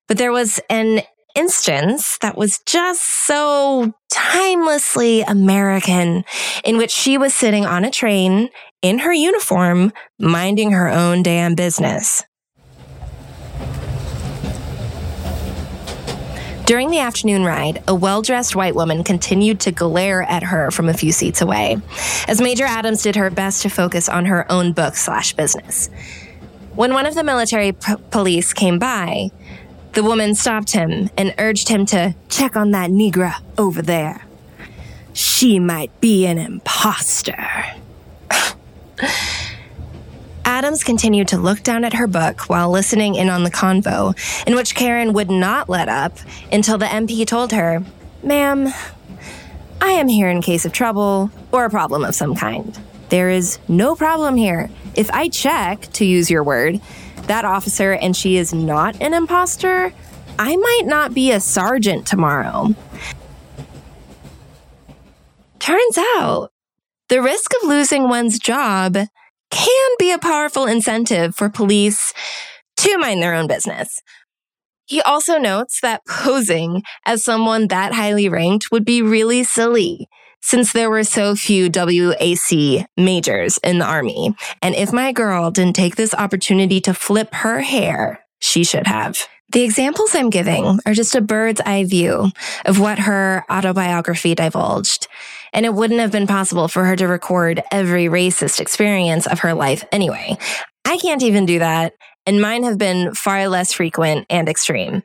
But 0.07 0.17
there 0.17 0.31
was 0.31 0.59
an 0.69 1.01
instance 1.35 2.17
that 2.21 2.37
was 2.37 2.59
just 2.65 3.25
so 3.25 3.93
timelessly 4.11 5.21
American 5.21 6.25
in 6.63 6.77
which 6.77 6.91
she 6.91 7.17
was 7.17 7.33
sitting 7.33 7.65
on 7.65 7.85
a 7.85 7.91
train 7.91 8.49
in 8.81 8.99
her 8.99 9.13
uniform, 9.13 9.91
minding 10.19 10.71
her 10.71 10.89
own 10.89 11.23
damn 11.23 11.55
business. 11.55 12.23
During 16.69 16.91
the 16.91 16.99
afternoon 16.99 17.45
ride, 17.45 17.81
a 17.87 17.95
well 17.95 18.21
dressed 18.21 18.55
white 18.55 18.75
woman 18.75 19.03
continued 19.03 19.59
to 19.61 19.71
glare 19.71 20.21
at 20.21 20.43
her 20.43 20.69
from 20.69 20.87
a 20.87 20.93
few 20.93 21.11
seats 21.11 21.41
away, 21.41 21.77
as 22.27 22.39
Major 22.39 22.65
Adams 22.65 23.01
did 23.01 23.15
her 23.15 23.31
best 23.31 23.63
to 23.63 23.69
focus 23.69 24.07
on 24.07 24.27
her 24.27 24.45
own 24.51 24.73
book 24.73 24.95
slash 24.95 25.33
business. 25.33 25.89
When 26.75 26.93
one 26.93 27.07
of 27.07 27.15
the 27.15 27.23
military 27.23 27.71
p- 27.71 27.95
police 28.11 28.53
came 28.53 28.77
by, 28.77 29.31
the 29.93 30.03
woman 30.03 30.35
stopped 30.35 30.71
him 30.71 31.09
and 31.17 31.33
urged 31.39 31.69
him 31.69 31.87
to 31.87 32.13
check 32.29 32.55
on 32.55 32.69
that 32.69 32.91
Negra 32.91 33.37
over 33.57 33.81
there. 33.81 34.23
She 35.13 35.57
might 35.57 35.99
be 35.99 36.27
an 36.27 36.37
impostor. 36.37 37.47
Adams 40.49 40.83
continued 40.83 41.27
to 41.27 41.37
look 41.37 41.61
down 41.61 41.85
at 41.85 41.93
her 41.93 42.07
book 42.07 42.49
while 42.49 42.71
listening 42.71 43.13
in 43.13 43.29
on 43.29 43.43
the 43.43 43.51
convo, 43.51 44.15
in 44.47 44.55
which 44.55 44.73
Karen 44.73 45.13
would 45.13 45.29
not 45.29 45.69
let 45.69 45.87
up 45.87 46.17
until 46.51 46.75
the 46.79 46.87
MP 46.87 47.25
told 47.25 47.51
her, 47.51 47.83
Ma'am, 48.23 48.67
I 49.79 49.91
am 49.91 50.07
here 50.07 50.27
in 50.27 50.41
case 50.41 50.65
of 50.65 50.73
trouble 50.73 51.29
or 51.51 51.65
a 51.65 51.69
problem 51.69 52.03
of 52.03 52.15
some 52.15 52.35
kind. 52.35 52.77
There 53.09 53.29
is 53.29 53.59
no 53.67 53.95
problem 53.95 54.37
here. 54.37 54.71
If 54.95 55.11
I 55.11 55.29
check, 55.29 55.83
to 55.93 56.03
use 56.03 56.31
your 56.31 56.43
word, 56.43 56.81
that 57.27 57.45
officer 57.45 57.93
and 57.93 58.17
she 58.17 58.35
is 58.37 58.51
not 58.51 58.99
an 59.03 59.13
imposter, 59.13 59.93
I 60.39 60.55
might 60.55 60.83
not 60.85 61.13
be 61.13 61.31
a 61.31 61.39
sergeant 61.39 62.07
tomorrow. 62.07 62.73
Turns 65.59 65.97
out, 66.17 66.51
the 67.07 67.21
risk 67.21 67.51
of 67.61 67.69
losing 67.69 68.09
one's 68.09 68.39
job 68.39 68.97
can 69.51 69.89
be 69.97 70.11
a 70.11 70.19
powerful 70.19 70.65
incentive 70.65 71.35
for 71.35 71.49
police 71.49 72.13
to 72.77 72.97
mind 72.97 73.21
their 73.21 73.33
own 73.33 73.47
business. 73.47 74.01
He 74.85 75.01
also 75.01 75.37
notes 75.37 75.79
that 75.81 76.05
posing 76.07 76.81
as 77.05 77.23
someone 77.23 77.67
that 77.67 77.93
highly 77.93 78.27
ranked 78.27 78.71
would 78.71 78.85
be 78.85 79.01
really 79.01 79.43
silly 79.43 80.07
since 80.41 80.73
there 80.73 80.89
were 80.89 81.03
so 81.03 81.35
few 81.35 81.69
WAC 81.69 82.85
majors 82.97 83.59
in 83.59 83.77
the 83.77 83.85
army. 83.85 84.33
And 84.61 84.73
if 84.73 84.91
my 84.91 85.11
girl 85.11 85.51
didn't 85.51 85.75
take 85.75 85.95
this 85.95 86.13
opportunity 86.13 86.81
to 86.81 86.93
flip 86.93 87.33
her 87.35 87.59
hair, 87.59 88.21
she 88.39 88.63
should 88.63 88.87
have. 88.87 89.27
The 89.51 89.63
examples 89.63 90.13
I'm 90.13 90.29
giving 90.29 90.79
are 90.85 90.93
just 90.93 91.15
a 91.15 91.21
bird's 91.21 91.61
eye 91.61 91.83
view 91.83 92.31
of 92.65 92.79
what 92.79 92.99
her 92.99 93.43
autobiography 93.49 94.35
divulged 94.35 95.07
and 95.53 95.65
it 95.65 95.73
wouldn't 95.73 95.99
have 95.99 96.11
been 96.11 96.27
possible 96.27 96.67
for 96.67 96.85
her 96.85 96.95
to 96.95 97.07
record 97.07 97.63
every 97.71 98.05
racist 98.05 98.59
experience 98.59 99.27
of 99.27 99.39
her 99.39 99.53
life 99.53 99.83
anyway. 99.91 100.37
I 100.85 100.97
can't 100.97 101.23
even 101.23 101.45
do 101.45 101.59
that, 101.59 101.93
and 102.25 102.41
mine 102.41 102.63
have 102.63 102.77
been 102.77 103.13
far 103.13 103.47
less 103.47 103.73
frequent 103.73 104.25
and 104.29 104.49
extreme. 104.49 105.03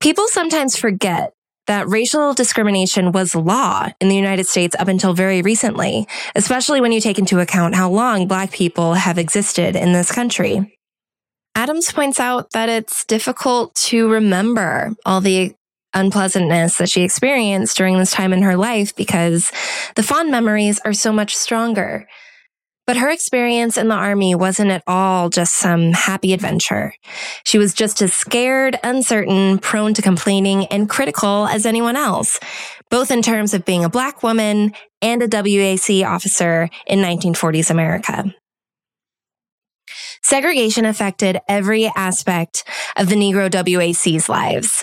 People 0.00 0.26
sometimes 0.28 0.76
forget 0.76 1.32
that 1.66 1.88
racial 1.88 2.32
discrimination 2.32 3.10
was 3.10 3.34
law 3.34 3.88
in 4.00 4.08
the 4.08 4.14
United 4.14 4.46
States 4.46 4.76
up 4.78 4.86
until 4.86 5.14
very 5.14 5.42
recently, 5.42 6.06
especially 6.36 6.80
when 6.80 6.92
you 6.92 7.00
take 7.00 7.18
into 7.18 7.40
account 7.40 7.74
how 7.74 7.90
long 7.90 8.28
Black 8.28 8.52
people 8.52 8.94
have 8.94 9.18
existed 9.18 9.74
in 9.74 9.92
this 9.92 10.12
country. 10.12 10.75
Adams 11.56 11.90
points 11.90 12.20
out 12.20 12.50
that 12.50 12.68
it's 12.68 13.06
difficult 13.06 13.74
to 13.74 14.10
remember 14.10 14.94
all 15.06 15.22
the 15.22 15.54
unpleasantness 15.94 16.76
that 16.76 16.90
she 16.90 17.00
experienced 17.00 17.78
during 17.78 17.96
this 17.96 18.10
time 18.10 18.34
in 18.34 18.42
her 18.42 18.56
life 18.56 18.94
because 18.94 19.50
the 19.94 20.02
fond 20.02 20.30
memories 20.30 20.78
are 20.84 20.92
so 20.92 21.14
much 21.14 21.34
stronger. 21.34 22.06
But 22.86 22.98
her 22.98 23.08
experience 23.08 23.78
in 23.78 23.88
the 23.88 23.94
army 23.94 24.34
wasn't 24.34 24.70
at 24.70 24.82
all 24.86 25.30
just 25.30 25.54
some 25.54 25.92
happy 25.92 26.34
adventure. 26.34 26.92
She 27.44 27.56
was 27.56 27.72
just 27.72 28.02
as 28.02 28.12
scared, 28.12 28.78
uncertain, 28.84 29.58
prone 29.58 29.94
to 29.94 30.02
complaining, 30.02 30.66
and 30.66 30.90
critical 30.90 31.46
as 31.46 31.64
anyone 31.64 31.96
else, 31.96 32.38
both 32.90 33.10
in 33.10 33.22
terms 33.22 33.54
of 33.54 33.64
being 33.64 33.82
a 33.82 33.88
black 33.88 34.22
woman 34.22 34.74
and 35.00 35.22
a 35.22 35.28
WAC 35.28 36.06
officer 36.06 36.68
in 36.86 36.98
1940s 36.98 37.70
America. 37.70 38.34
Segregation 40.28 40.84
affected 40.84 41.38
every 41.48 41.86
aspect 41.94 42.64
of 42.96 43.08
the 43.08 43.14
Negro 43.14 43.48
WAC's 43.48 44.28
lives. 44.28 44.82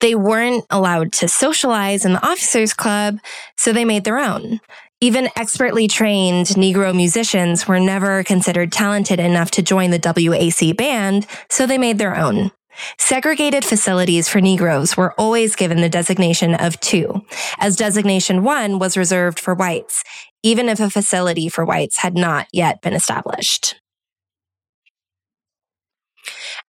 They 0.00 0.14
weren't 0.14 0.66
allowed 0.68 1.12
to 1.14 1.28
socialize 1.28 2.04
in 2.04 2.12
the 2.12 2.22
officers 2.22 2.74
club, 2.74 3.16
so 3.56 3.72
they 3.72 3.86
made 3.86 4.04
their 4.04 4.18
own. 4.18 4.60
Even 5.00 5.30
expertly 5.34 5.88
trained 5.88 6.48
Negro 6.48 6.94
musicians 6.94 7.66
were 7.66 7.80
never 7.80 8.22
considered 8.22 8.70
talented 8.70 9.18
enough 9.18 9.50
to 9.52 9.62
join 9.62 9.92
the 9.92 9.98
WAC 9.98 10.76
band, 10.76 11.26
so 11.48 11.66
they 11.66 11.78
made 11.78 11.96
their 11.96 12.14
own. 12.14 12.50
Segregated 12.98 13.64
facilities 13.64 14.28
for 14.28 14.42
Negroes 14.42 14.94
were 14.94 15.14
always 15.18 15.56
given 15.56 15.80
the 15.80 15.88
designation 15.88 16.54
of 16.54 16.78
two, 16.80 17.24
as 17.56 17.76
designation 17.76 18.44
one 18.44 18.78
was 18.78 18.98
reserved 18.98 19.40
for 19.40 19.54
whites, 19.54 20.04
even 20.42 20.68
if 20.68 20.80
a 20.80 20.90
facility 20.90 21.48
for 21.48 21.64
whites 21.64 22.00
had 22.00 22.14
not 22.14 22.46
yet 22.52 22.82
been 22.82 22.92
established. 22.92 23.76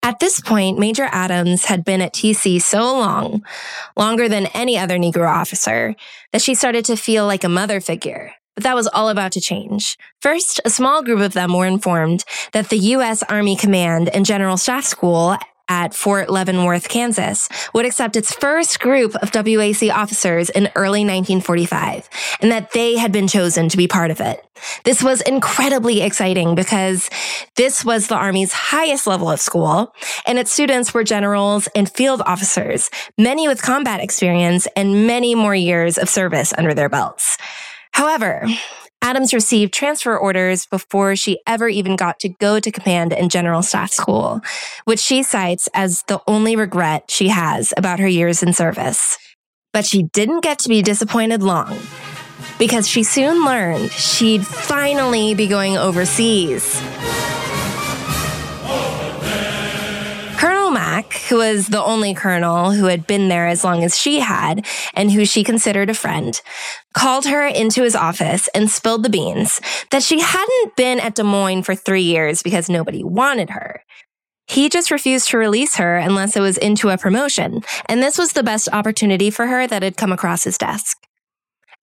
At 0.07 0.19
this 0.19 0.39
point, 0.39 0.79
Major 0.79 1.09
Adams 1.11 1.65
had 1.65 1.83
been 1.83 1.99
at 1.99 2.13
TC 2.13 2.61
so 2.61 2.79
long, 2.79 3.43
longer 3.97 4.29
than 4.29 4.45
any 4.53 4.77
other 4.77 4.97
Negro 4.97 5.27
officer, 5.27 5.97
that 6.31 6.41
she 6.41 6.55
started 6.55 6.85
to 6.85 6.95
feel 6.95 7.25
like 7.25 7.43
a 7.43 7.49
mother 7.49 7.81
figure. 7.81 8.31
But 8.55 8.63
that 8.63 8.75
was 8.75 8.87
all 8.87 9.09
about 9.09 9.33
to 9.33 9.41
change. 9.41 9.97
First, 10.21 10.61
a 10.63 10.69
small 10.69 11.03
group 11.03 11.19
of 11.19 11.33
them 11.33 11.51
were 11.51 11.65
informed 11.65 12.23
that 12.53 12.69
the 12.69 12.77
U.S. 12.95 13.21
Army 13.23 13.57
Command 13.57 14.07
and 14.07 14.25
General 14.25 14.55
Staff 14.55 14.85
School 14.85 15.35
at 15.69 15.93
Fort 15.93 16.29
Leavenworth, 16.29 16.89
Kansas, 16.89 17.49
would 17.73 17.85
accept 17.85 18.15
its 18.15 18.33
first 18.33 18.79
group 18.79 19.15
of 19.15 19.31
WAC 19.31 19.93
officers 19.93 20.49
in 20.49 20.69
early 20.75 21.01
1945, 21.01 22.09
and 22.41 22.51
that 22.51 22.71
they 22.71 22.97
had 22.97 23.11
been 23.11 23.27
chosen 23.27 23.69
to 23.69 23.77
be 23.77 23.87
part 23.87 24.11
of 24.11 24.21
it. 24.21 24.43
This 24.83 25.03
was 25.03 25.21
incredibly 25.21 26.01
exciting 26.01 26.55
because 26.55 27.09
this 27.55 27.85
was 27.85 28.07
the 28.07 28.15
Army's 28.15 28.53
highest 28.53 29.07
level 29.07 29.29
of 29.29 29.39
school, 29.39 29.93
and 30.25 30.39
its 30.39 30.51
students 30.51 30.93
were 30.93 31.03
generals 31.03 31.67
and 31.75 31.89
field 31.89 32.21
officers, 32.25 32.89
many 33.17 33.47
with 33.47 33.61
combat 33.61 33.99
experience 33.99 34.67
and 34.75 35.07
many 35.07 35.35
more 35.35 35.55
years 35.55 35.97
of 35.97 36.09
service 36.09 36.53
under 36.57 36.73
their 36.73 36.89
belts. 36.89 37.37
However, 37.91 38.47
Adams 39.01 39.33
received 39.33 39.73
transfer 39.73 40.17
orders 40.17 40.65
before 40.65 41.15
she 41.15 41.39
ever 41.45 41.69
even 41.69 41.95
got 41.95 42.19
to 42.19 42.29
go 42.29 42.59
to 42.59 42.71
command 42.71 43.13
and 43.13 43.31
general 43.31 43.61
staff 43.61 43.91
school, 43.91 44.41
which 44.85 44.99
she 44.99 45.23
cites 45.23 45.69
as 45.73 46.03
the 46.07 46.19
only 46.27 46.55
regret 46.55 47.09
she 47.09 47.27
has 47.27 47.73
about 47.77 47.99
her 47.99 48.07
years 48.07 48.41
in 48.41 48.53
service. 48.53 49.17
But 49.71 49.85
she 49.85 50.03
didn't 50.03 50.41
get 50.41 50.59
to 50.59 50.69
be 50.69 50.81
disappointed 50.81 51.43
long 51.43 51.77
because 52.57 52.87
she 52.87 53.03
soon 53.03 53.45
learned 53.45 53.91
she'd 53.91 54.45
finally 54.45 55.35
be 55.35 55.47
going 55.47 55.77
overseas. 55.77 56.81
Mack, 61.07 61.21
who 61.23 61.37
was 61.37 61.67
the 61.67 61.83
only 61.83 62.13
colonel 62.13 62.71
who 62.71 62.85
had 62.85 63.07
been 63.07 63.29
there 63.29 63.47
as 63.47 63.63
long 63.63 63.83
as 63.83 63.97
she 63.97 64.19
had 64.19 64.65
and 64.93 65.11
who 65.11 65.25
she 65.25 65.43
considered 65.43 65.89
a 65.89 65.93
friend, 65.93 66.39
called 66.93 67.25
her 67.25 67.45
into 67.45 67.83
his 67.83 67.95
office 67.95 68.47
and 68.53 68.69
spilled 68.69 69.03
the 69.03 69.09
beans 69.09 69.61
that 69.91 70.03
she 70.03 70.19
hadn't 70.19 70.75
been 70.75 70.99
at 70.99 71.15
Des 71.15 71.23
Moines 71.23 71.63
for 71.63 71.75
three 71.75 72.01
years 72.01 72.43
because 72.43 72.69
nobody 72.69 73.03
wanted 73.03 73.49
her. 73.51 73.83
He 74.47 74.69
just 74.69 74.91
refused 74.91 75.29
to 75.29 75.37
release 75.37 75.75
her 75.75 75.97
unless 75.97 76.35
it 76.37 76.41
was 76.41 76.57
into 76.57 76.89
a 76.89 76.97
promotion, 76.97 77.63
and 77.87 78.01
this 78.01 78.17
was 78.17 78.33
the 78.33 78.43
best 78.43 78.69
opportunity 78.71 79.29
for 79.29 79.47
her 79.47 79.67
that 79.67 79.83
had 79.83 79.97
come 79.97 80.13
across 80.13 80.45
his 80.45 80.57
desk. 80.57 80.97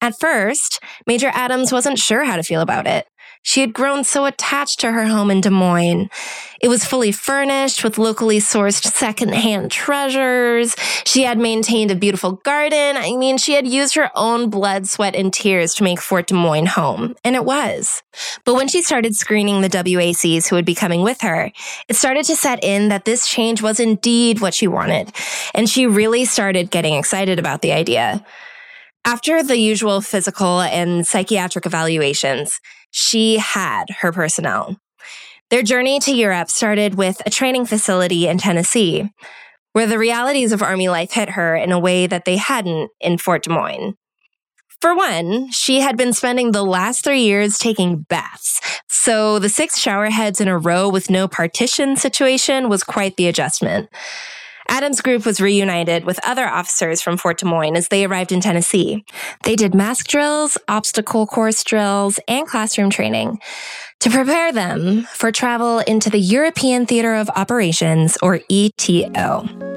At 0.05 0.21
first, 0.21 0.81
Major 1.07 1.31
Adams 1.33 1.73
wasn't 1.73 1.99
sure 1.99 2.25
how 2.25 2.37
to 2.37 2.43
feel 2.43 2.61
about 2.61 2.87
it. 2.87 3.07
She 3.41 3.63
had 3.63 3.73
grown 3.73 4.05
so 4.05 4.27
attached 4.27 4.79
to 4.81 4.93
her 4.93 5.07
home 5.07 5.31
in 5.31 5.41
Des 5.41 5.49
Moines. 5.49 6.11
It 6.61 6.69
was 6.69 6.85
fully 6.85 7.11
furnished 7.11 7.83
with 7.83 7.97
locally 7.97 8.39
sourced 8.39 8.85
secondhand 8.85 9.71
treasures. 9.71 10.77
She 11.07 11.23
had 11.23 11.39
maintained 11.39 11.91
a 11.91 11.95
beautiful 11.95 12.33
garden. 12.33 12.99
I 12.99 13.17
mean, 13.17 13.39
she 13.39 13.55
had 13.55 13.67
used 13.67 13.95
her 13.95 14.11
own 14.15 14.51
blood, 14.51 14.87
sweat, 14.87 15.15
and 15.15 15.33
tears 15.33 15.73
to 15.77 15.85
make 15.85 16.03
Fort 16.03 16.27
Des 16.27 16.35
Moines 16.35 16.67
home. 16.67 17.15
And 17.25 17.35
it 17.35 17.47
was. 17.47 18.03
But 18.45 18.57
when 18.57 18.69
she 18.69 18.83
started 18.83 19.17
screening 19.17 19.63
the 19.63 19.71
WACs 19.71 20.51
who 20.51 20.57
would 20.57 20.67
be 20.67 20.75
coming 20.75 21.01
with 21.01 21.23
her, 21.23 21.51
it 21.89 21.97
started 21.97 22.27
to 22.27 22.37
set 22.37 22.63
in 22.63 22.91
that 22.91 23.07
this 23.07 23.27
change 23.27 23.63
was 23.63 23.81
indeed 23.81 24.43
what 24.43 24.53
she 24.53 24.67
wanted. 24.67 25.13
And 25.55 25.67
she 25.67 25.87
really 25.87 26.27
started 26.27 26.71
getting 26.71 26.93
excited 26.93 27.39
about 27.39 27.63
the 27.63 27.73
idea. 27.73 28.23
After 29.07 29.43
the 29.43 29.59
usual 29.59 30.01
physical 30.01 30.61
and 30.61 31.07
psychiatric 31.07 31.67
evaluations, 31.67 32.59
she 32.91 33.37
had 33.37 33.85
her 34.01 34.13
personnel. 34.13 34.79
Their 35.51 35.63
journey 35.63 36.01
to 36.01 36.15
Europe 36.15 36.49
started 36.49 36.95
with 36.95 37.21
a 37.27 37.31
training 37.31 37.67
facility 37.67 38.27
in 38.27 38.39
Tennessee, 38.39 39.11
where 39.75 39.87
the 39.87 39.99
realities 39.99 40.53
of 40.53 40.63
Army 40.63 40.89
life 40.89 41.13
hit 41.13 41.31
her 41.31 41.55
in 41.55 41.71
a 41.71 41.79
way 41.79 42.07
that 42.07 42.25
they 42.25 42.37
hadn't 42.37 42.91
in 42.99 43.19
Fort 43.19 43.43
Des 43.43 43.51
Moines. 43.51 43.95
For 44.81 44.97
one, 44.97 45.51
she 45.51 45.81
had 45.81 45.97
been 45.97 46.13
spending 46.13 46.53
the 46.53 46.65
last 46.65 47.05
three 47.05 47.23
years 47.23 47.59
taking 47.59 48.03
baths, 48.09 48.61
so 48.89 49.39
the 49.39 49.49
six 49.49 49.79
shower 49.79 50.11
heads 50.11 50.41
in 50.41 50.49
a 50.49 50.59
row 50.59 50.89
with 50.89 51.11
no 51.11 51.29
partition 51.29 51.97
situation 51.97 52.69
was 52.71 52.83
quite 52.83 53.17
the 53.17 53.27
adjustment. 53.27 53.91
Adams' 54.69 55.01
group 55.01 55.27
was 55.27 55.41
reunited 55.41 56.05
with 56.05 56.19
other 56.27 56.47
officers 56.47 57.03
from 57.03 57.17
Fort 57.17 57.39
Des 57.39 57.47
Moines 57.47 57.77
as 57.77 57.89
they 57.89 58.05
arrived 58.05 58.33
in 58.33 58.41
Tennessee. 58.41 59.05
They 59.45 59.57
did 59.57 59.75
mask 59.75 60.07
drills, 60.07 60.57
obstacle 60.69 61.27
course 61.27 61.62
drills, 61.65 62.19
and 62.29 62.47
classroom 62.47 62.91
training 62.91 63.41
to 64.01 64.11
prepare 64.11 64.53
them 64.53 65.03
for 65.05 65.33
travel 65.33 65.79
into 65.81 66.11
the 66.11 66.19
European 66.19 66.87
Theater 66.87 67.15
of 67.15 67.31
Operations, 67.31 68.19
or 68.23 68.41
ETO. 68.51 69.75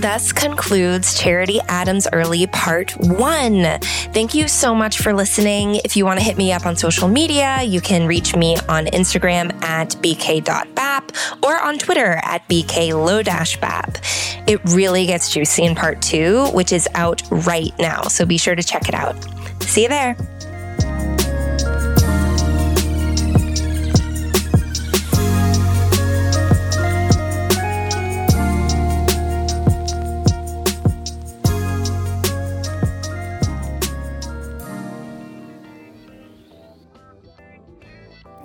Thus 0.00 0.30
concludes 0.30 1.18
Charity 1.18 1.58
Adams 1.66 2.06
Earley 2.12 2.46
Part 2.46 2.92
1. 2.98 3.80
Thank 4.12 4.32
you 4.32 4.46
so 4.46 4.72
much 4.72 4.98
for 4.98 5.12
listening. 5.12 5.80
If 5.84 5.96
you 5.96 6.04
want 6.04 6.20
to 6.20 6.24
hit 6.24 6.38
me 6.38 6.52
up 6.52 6.66
on 6.66 6.76
social 6.76 7.08
media, 7.08 7.62
you 7.64 7.80
can 7.80 8.06
reach 8.06 8.36
me 8.36 8.56
on 8.68 8.86
Instagram 8.86 9.52
at 9.64 9.90
bk.bap 9.96 11.10
or 11.42 11.60
on 11.60 11.78
Twitter 11.78 12.20
at 12.22 12.48
bklow-bap. 12.48 13.98
It 14.46 14.60
really 14.66 15.04
gets 15.04 15.32
juicy 15.32 15.64
in 15.64 15.74
Part 15.74 16.00
2, 16.00 16.50
which 16.52 16.72
is 16.72 16.88
out 16.94 17.20
right 17.30 17.72
now, 17.80 18.02
so 18.02 18.24
be 18.24 18.38
sure 18.38 18.54
to 18.54 18.62
check 18.62 18.88
it 18.88 18.94
out. 18.94 19.16
See 19.62 19.82
you 19.82 19.88
there. 19.88 20.16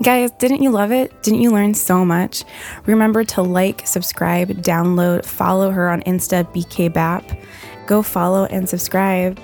Guys, 0.04 0.32
didn't 0.32 0.62
you 0.62 0.70
love 0.70 0.92
it? 0.92 1.24
Didn't 1.24 1.40
you 1.40 1.50
learn 1.50 1.74
so 1.74 2.04
much? 2.04 2.44
Remember 2.88 3.24
to 3.24 3.42
like, 3.42 3.88
subscribe, 3.88 4.50
download, 4.62 5.24
follow 5.24 5.72
her 5.72 5.90
on 5.90 6.02
Insta, 6.02 6.44
BKBAP. 6.54 7.42
Go 7.88 8.02
follow 8.02 8.44
and 8.46 8.68
subscribe, 8.68 9.40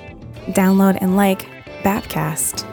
download, 0.47 0.97
and 0.99 1.15
like 1.15 1.47
Bapcast. 1.83 2.65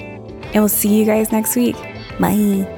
And 0.00 0.54
we'll 0.54 0.68
see 0.68 0.96
you 0.96 1.04
guys 1.04 1.32
next 1.32 1.56
week. 1.56 1.74
Bye. 2.20 2.77